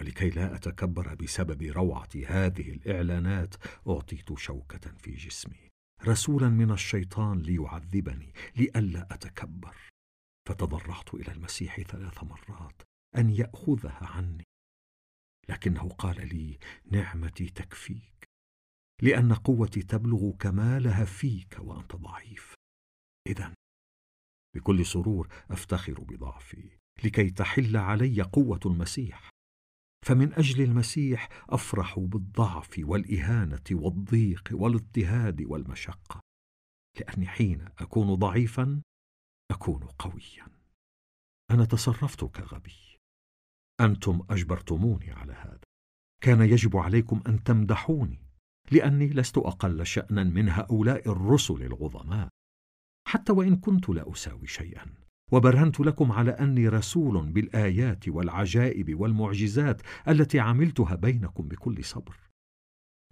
ولكي 0.00 0.30
لا 0.30 0.54
أتكبر 0.54 1.14
بسبب 1.14 1.62
روعة 1.62 2.08
هذه 2.26 2.70
الإعلانات 2.70 3.54
أعطيت 3.88 4.38
شوكة 4.38 4.92
في 4.98 5.14
جسمي. 5.14 5.68
رسولا 6.04 6.48
من 6.48 6.70
الشيطان 6.70 7.42
ليعذبني 7.42 8.32
لئلا 8.56 9.14
أتكبر. 9.14 9.76
فتضرعت 10.48 11.14
إلى 11.14 11.32
المسيح 11.32 11.80
ثلاث 11.80 12.24
مرات 12.24 12.82
أن 13.16 13.30
يأخذها 13.30 14.06
عني. 14.06 14.44
لكنه 15.48 15.88
قال 15.88 16.28
لي 16.28 16.58
نعمتي 16.84 17.46
تكفيك 17.46 18.24
لأن 19.02 19.32
قوتي 19.32 19.82
تبلغ 19.82 20.30
كمالها 20.30 21.04
فيك 21.04 21.56
وأنت 21.58 21.96
ضعيف. 21.96 22.54
اذا 23.26 23.54
بكل 24.56 24.86
سرور 24.86 25.28
أفتخر 25.50 26.00
بضعفي 26.00 26.78
لكي 27.04 27.30
تحل 27.30 27.76
علي 27.76 28.22
قوة 28.22 28.60
المسيح. 28.66 29.30
فمن 30.04 30.32
أجل 30.32 30.64
المسيح 30.64 31.28
أفرح 31.48 31.98
بالضعف 31.98 32.74
والإهانة 32.78 33.64
والضيق 33.70 34.48
والاضطهاد 34.52 35.42
والمشقة. 35.42 36.20
لأني 37.00 37.26
حين 37.26 37.68
أكون 37.78 38.14
ضعيفا 38.14 38.82
أكون 39.50 39.84
قويا. 39.84 40.46
أنا 41.50 41.64
تصرفت 41.64 42.24
كغبي. 42.24 42.98
أنتم 43.80 44.26
أجبرتموني 44.30 45.10
على 45.10 45.32
هذا. 45.32 45.60
كان 46.22 46.40
يجب 46.40 46.76
عليكم 46.76 47.22
أن 47.26 47.42
تمدحوني 47.42 48.22
لأني 48.70 49.06
لست 49.06 49.38
أقل 49.38 49.86
شانا 49.86 50.24
من 50.24 50.48
هؤلاء 50.48 51.12
الرسل 51.12 51.62
العظماء. 51.62 52.28
حتى 53.08 53.32
وإن 53.32 53.56
كنت 53.56 53.88
لا 53.88 54.12
أساوي 54.12 54.46
شيئا. 54.46 55.05
وبرهنت 55.32 55.80
لكم 55.80 56.12
على 56.12 56.30
أني 56.30 56.68
رسول 56.68 57.32
بالآيات 57.32 58.08
والعجائب 58.08 59.00
والمعجزات 59.00 59.82
التي 60.08 60.40
عملتها 60.40 60.94
بينكم 60.94 61.48
بكل 61.48 61.84
صبر. 61.84 62.16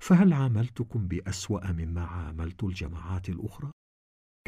فهل 0.03 0.33
عاملتكم 0.33 1.09
بأسوأ 1.09 1.73
مما 1.73 2.05
عاملت 2.05 2.65
الجماعات 2.65 3.29
الأخرى؟ 3.29 3.71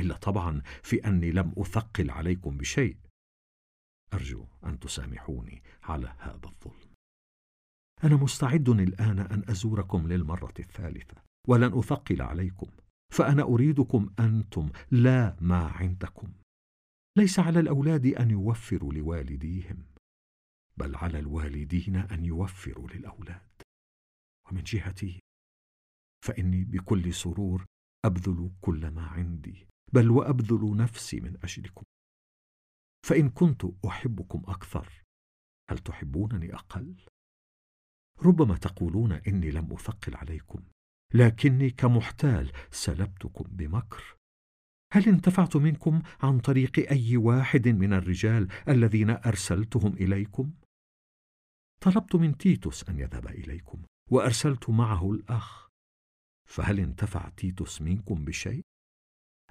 إلا 0.00 0.16
طبعا 0.16 0.62
في 0.82 0.96
أني 0.96 1.30
لم 1.30 1.52
أثقل 1.58 2.10
عليكم 2.10 2.56
بشيء. 2.56 2.96
أرجو 4.14 4.46
أن 4.64 4.78
تسامحوني 4.78 5.62
على 5.82 6.16
هذا 6.18 6.40
الظلم. 6.44 6.90
أنا 8.04 8.16
مستعد 8.16 8.68
الآن 8.68 9.18
أن 9.18 9.42
أزوركم 9.48 10.08
للمرة 10.08 10.54
الثالثة 10.58 11.16
ولن 11.48 11.78
أثقل 11.78 12.22
عليكم. 12.22 12.66
فأنا 13.12 13.42
أريدكم 13.42 14.10
أنتم 14.20 14.70
لا 14.90 15.36
ما 15.40 15.66
عندكم. 15.66 16.32
ليس 17.16 17.38
على 17.38 17.60
الأولاد 17.60 18.06
أن 18.06 18.30
يوفروا 18.30 18.92
لوالديهم 18.92 19.86
بل 20.76 20.96
على 20.96 21.18
الوالدين 21.18 21.96
أن 21.96 22.24
يوفروا 22.24 22.88
للأولاد. 22.88 23.62
ومن 24.50 24.62
جهتي 24.62 25.20
فإني 26.24 26.64
بكل 26.64 27.14
سرور 27.14 27.64
أبذل 28.04 28.52
كل 28.60 28.90
ما 28.90 29.06
عندي 29.06 29.66
بل 29.92 30.10
وأبذل 30.10 30.76
نفسي 30.76 31.20
من 31.20 31.36
أجلكم. 31.44 31.84
فإن 33.06 33.30
كنت 33.30 33.64
أحبكم 33.86 34.42
أكثر 34.46 35.02
هل 35.70 35.78
تحبونني 35.78 36.54
أقل؟ 36.54 37.06
ربما 38.22 38.56
تقولون 38.56 39.12
إني 39.12 39.50
لم 39.50 39.72
أثقل 39.72 40.16
عليكم 40.16 40.64
لكني 41.14 41.70
كمحتال 41.70 42.52
سلبتكم 42.70 43.44
بمكر. 43.48 44.15
هل 44.92 45.08
انتفعت 45.08 45.56
منكم 45.56 46.02
عن 46.20 46.38
طريق 46.38 46.90
أي 46.90 47.16
واحد 47.16 47.68
من 47.68 47.92
الرجال 47.92 48.48
الذين 48.68 49.10
أرسلتهم 49.10 49.94
إليكم؟ 49.94 50.52
طلبت 51.80 52.16
من 52.16 52.36
تيتوس 52.36 52.88
أن 52.88 52.98
يذهب 52.98 53.26
إليكم 53.26 53.82
وأرسلت 54.10 54.70
معه 54.70 55.10
الأخ. 55.10 55.68
فهل 56.48 56.80
انتفع 56.80 57.28
تيتوس 57.28 57.82
منكم 57.82 58.24
بشيء؟ 58.24 58.64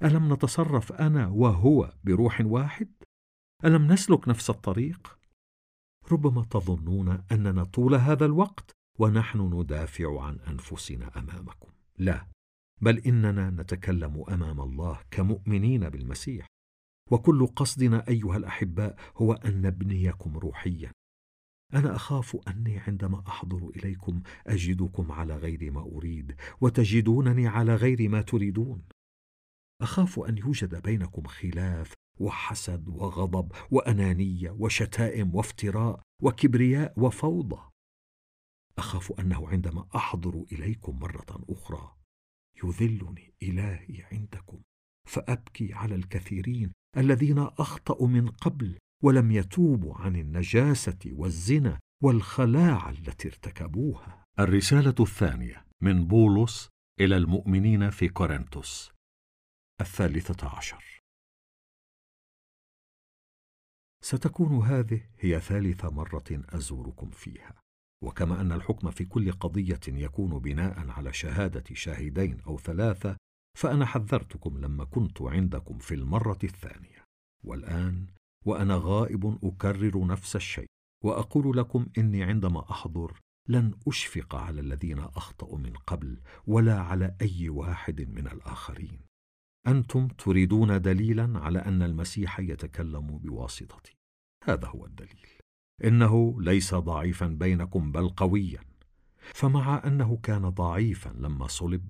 ألم 0.03 0.33
نتصرف 0.33 0.91
أنا 0.93 1.27
وهو 1.27 1.93
بروح 2.03 2.41
واحد؟ 2.41 2.91
ألم 3.65 3.91
نسلك 3.91 4.27
نفس 4.27 4.49
الطريق؟ 4.49 5.19
ربما 6.11 6.43
تظنون 6.43 7.23
أننا 7.31 7.63
طول 7.63 7.95
هذا 7.95 8.25
الوقت 8.25 8.71
ونحن 8.99 9.39
ندافع 9.39 10.23
عن 10.23 10.39
أنفسنا 10.39 11.19
أمامكم. 11.19 11.71
لا 11.97 12.27
بل 12.81 12.99
إننا 12.99 13.49
نتكلم 13.49 14.23
أمام 14.29 14.61
الله 14.61 14.99
كمؤمنين 15.11 15.89
بالمسيح. 15.89 16.47
وكل 17.11 17.47
قصدنا 17.47 18.07
أيها 18.07 18.37
الأحباء 18.37 18.95
هو 19.15 19.33
أن 19.33 19.61
نبنيكم 19.61 20.37
روحيا. 20.37 20.91
أنا 21.73 21.95
أخاف 21.95 22.37
أني 22.47 22.79
عندما 22.79 23.23
أحضر 23.27 23.69
إليكم 23.69 24.21
أجدكم 24.47 25.11
على 25.11 25.35
غير 25.35 25.71
ما 25.71 25.81
أريد 25.81 26.35
وتجدونني 26.61 27.47
على 27.47 27.75
غير 27.75 28.09
ما 28.09 28.21
تريدون. 28.21 28.83
أخاف 29.81 30.19
أن 30.19 30.37
يوجد 30.37 30.81
بينكم 30.81 31.23
خلاف 31.23 31.93
وحسد 32.19 32.87
وغضب 32.87 33.51
وأنانية 33.71 34.51
وشتائم 34.51 35.35
وافتراء 35.35 36.01
وكبرياء 36.21 36.93
وفوضى. 36.99 37.61
أخاف 38.77 39.19
أنه 39.19 39.49
عندما 39.49 39.87
أحضر 39.95 40.45
إليكم 40.51 40.99
مرة 40.99 41.45
أخرى 41.49 41.94
يذلني 42.63 43.33
إلهي 43.43 44.03
عندكم 44.11 44.61
فأبكي 45.07 45.73
على 45.73 45.95
الكثيرين 45.95 46.71
الذين 46.97 47.39
أخطأوا 47.39 48.07
من 48.07 48.27
قبل 48.27 48.77
ولم 49.03 49.31
يتوبوا 49.31 49.95
عن 49.95 50.15
النجاسة 50.15 50.99
والزنا 51.05 51.79
والخلاعه 52.03 52.89
التي 52.89 53.27
ارتكبوها. 53.27 54.25
الرسالة 54.39 54.95
الثانية 54.99 55.65
من 55.81 56.07
بولس 56.07 56.69
إلى 56.99 57.17
المؤمنين 57.17 57.89
في 57.89 58.09
كورنثوس. 58.09 58.91
الثالثة 59.81 60.47
عشر. 60.57 61.01
ستكون 64.01 64.65
هذه 64.65 65.01
هي 65.19 65.39
ثالث 65.39 65.85
مرة 65.85 66.25
أزوركم 66.31 67.09
فيها. 67.09 67.64
وكما 68.03 68.41
أن 68.41 68.51
الحكم 68.51 68.91
في 68.91 69.05
كل 69.05 69.31
قضية 69.31 69.79
يكون 69.87 70.39
بناء 70.39 70.89
على 70.89 71.13
شهادة 71.13 71.63
شاهدين 71.73 72.41
أو 72.41 72.57
ثلاثة 72.59 73.17
فأنا 73.57 73.85
حذرتكم 73.85 74.57
لما 74.57 74.83
كنت 74.83 75.21
عندكم 75.21 75.77
في 75.77 75.95
المرة 75.95 76.39
الثانية. 76.43 77.05
والآن 77.43 78.07
وأنا 78.45 78.79
غائب 78.81 79.39
أكرر 79.43 80.07
نفس 80.07 80.35
الشيء 80.35 80.65
وأقول 81.03 81.57
لكم 81.57 81.87
إني 81.97 82.23
عندما 82.23 82.71
أحضر 82.71 83.19
لن 83.47 83.73
أشفق 83.87 84.35
على 84.35 84.61
الذين 84.61 84.99
أخطأوا 84.99 85.57
من 85.57 85.73
قبل 85.73 86.21
ولا 86.47 86.79
على 86.79 87.15
أي 87.21 87.49
واحد 87.49 88.01
من 88.01 88.27
الآخرين. 88.27 88.99
أنتم 89.67 90.07
تريدون 90.07 90.81
دليلا 90.81 91.39
على 91.39 91.59
أن 91.59 91.81
المسيح 91.83 92.39
يتكلم 92.39 93.17
بواسطتي. 93.17 93.95
هذا 94.43 94.67
هو 94.67 94.85
الدليل. 94.85 95.34
إنه 95.83 96.41
ليس 96.41 96.75
ضعيفا 96.75 97.27
بينكم 97.27 97.91
بل 97.91 98.09
قويا. 98.09 98.59
فمع 99.33 99.81
أنه 99.85 100.17
كان 100.17 100.49
ضعيفا 100.49 101.09
لما 101.09 101.47
صلب 101.47 101.87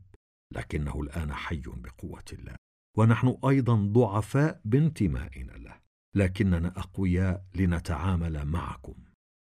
لكنه 0.54 1.02
الآن 1.02 1.34
حي 1.34 1.64
بقوة 1.66 2.24
الله. 2.34 2.56
ونحن 2.98 3.38
أيضا 3.46 3.76
ضعفاء 3.76 4.62
بانتمائنا 4.66 5.52
له. 5.52 5.80
لكننا 6.16 6.68
أقوياء 6.68 7.46
لنتعامل 7.56 8.46
معكم 8.46 8.96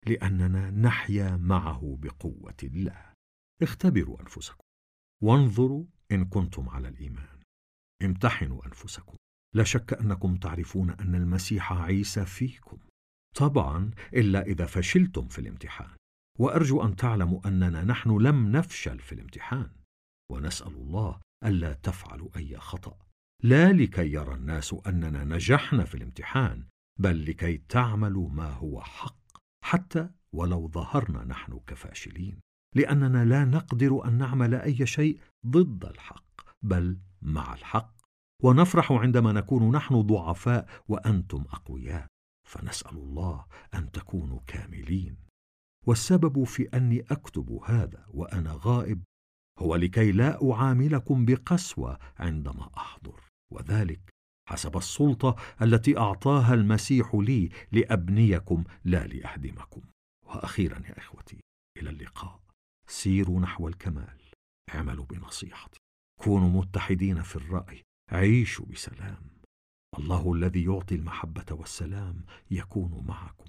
لأننا 0.05 0.71
نحيا 0.71 1.37
معه 1.37 1.97
بقوة 1.99 2.57
الله. 2.63 3.13
اختبروا 3.61 4.21
أنفسكم. 4.21 4.63
وانظروا 5.23 5.85
إن 6.11 6.25
كنتم 6.25 6.69
على 6.69 6.87
الإيمان. 6.87 7.39
امتحنوا 8.03 8.65
أنفسكم. 8.65 9.15
لا 9.55 9.63
شك 9.63 9.93
أنكم 9.93 10.35
تعرفون 10.35 10.89
أن 10.89 11.15
المسيح 11.15 11.73
عيسى 11.73 12.25
فيكم. 12.25 12.77
طبعا 13.35 13.91
إلا 14.13 14.41
إذا 14.41 14.65
فشلتم 14.65 15.27
في 15.27 15.39
الامتحان. 15.39 15.89
وأرجو 16.39 16.83
أن 16.83 16.95
تعلموا 16.95 17.47
أننا 17.47 17.83
نحن 17.83 18.17
لم 18.17 18.51
نفشل 18.51 18.99
في 18.99 19.11
الامتحان. 19.15 19.69
ونسأل 20.31 20.75
الله 20.75 21.19
ألا 21.45 21.73
تفعلوا 21.73 22.29
أي 22.35 22.57
خطأ. 22.57 22.97
لا 23.43 23.71
لكي 23.73 24.11
يرى 24.11 24.33
الناس 24.33 24.75
أننا 24.87 25.23
نجحنا 25.23 25.83
في 25.83 25.95
الامتحان 25.95 26.65
بل 26.99 27.25
لكي 27.25 27.57
تعملوا 27.57 28.29
ما 28.29 28.49
هو 28.49 28.81
حق 28.81 29.21
حتى 29.63 30.09
ولو 30.35 30.67
ظهرنا 30.67 31.23
نحن 31.23 31.59
كفاشلين. 31.67 32.39
لأننا 32.75 33.25
لا 33.25 33.45
نقدر 33.45 34.07
أن 34.07 34.17
نعمل 34.17 34.55
أي 34.55 34.85
شيء 34.85 35.19
ضد 35.47 35.85
الحق 35.85 36.41
بل 36.61 36.97
مع 37.21 37.53
الحق. 37.53 37.95
ونفرح 38.43 38.91
عندما 38.91 39.31
نكون 39.31 39.71
نحن 39.75 40.01
ضعفاء 40.01 40.69
وأنتم 40.87 41.45
أقوياء. 41.49 42.07
فنسأل 42.51 42.97
الله 42.97 43.45
أن 43.73 43.91
تكونوا 43.91 44.39
كاملين. 44.47 45.15
والسبب 45.87 46.43
في 46.43 46.63
أني 46.63 47.05
أكتب 47.11 47.51
هذا 47.51 48.05
وأنا 48.09 48.59
غائب 48.63 49.03
هو 49.59 49.75
لكي 49.75 50.11
لا 50.11 50.51
أعاملكم 50.51 51.25
بقسوة 51.25 51.99
عندما 52.19 52.69
أحضر. 52.77 53.19
وذلك 53.53 54.01
حسب 54.49 54.77
السلطة 54.77 55.35
التي 55.61 55.97
أعطاها 55.97 56.53
المسيح 56.53 57.15
لي 57.15 57.49
لأبنيكم 57.71 58.63
لا 58.83 59.07
لأهدمكم. 59.07 59.81
وأخيرا 60.25 60.79
يا 60.79 60.97
إخوتي 60.97 61.39
إلى 61.77 61.89
اللقاء. 61.89 62.41
سيروا 62.87 63.39
نحو 63.39 63.67
الكمال. 63.67 64.21
اعملوا 64.75 65.05
بنصيحتي. 65.05 65.79
كونوا 66.21 66.49
متحدين 66.49 67.21
في 67.21 67.35
الرأي. 67.35 67.81
عيشوا 68.09 68.65
بسلام. 68.65 69.30
الله 70.01 70.33
الذي 70.33 70.63
يعطي 70.63 70.95
المحبة 70.95 71.45
والسلام 71.51 72.25
يكون 72.51 73.05
معكم. 73.07 73.45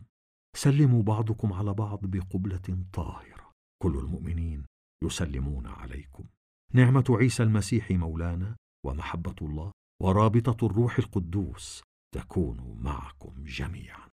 سلموا 0.56 1.02
بعضكم 1.02 1.52
على 1.52 1.74
بعض 1.74 2.00
بقبلة 2.02 2.84
طاهرة. 2.92 3.52
كل 3.82 3.98
المؤمنين 3.98 4.64
يسلمون 5.04 5.66
عليكم. 5.66 6.24
نعمة 6.74 7.04
عيسى 7.10 7.42
المسيح 7.42 7.90
مولانا 7.90 8.56
ومحبة 8.86 9.34
الله 9.42 9.72
ورابطة 10.02 10.66
الروح 10.66 10.98
القدوس 10.98 11.82
تكون 12.14 12.78
معكم 12.80 13.44
جميعا. 13.44 14.08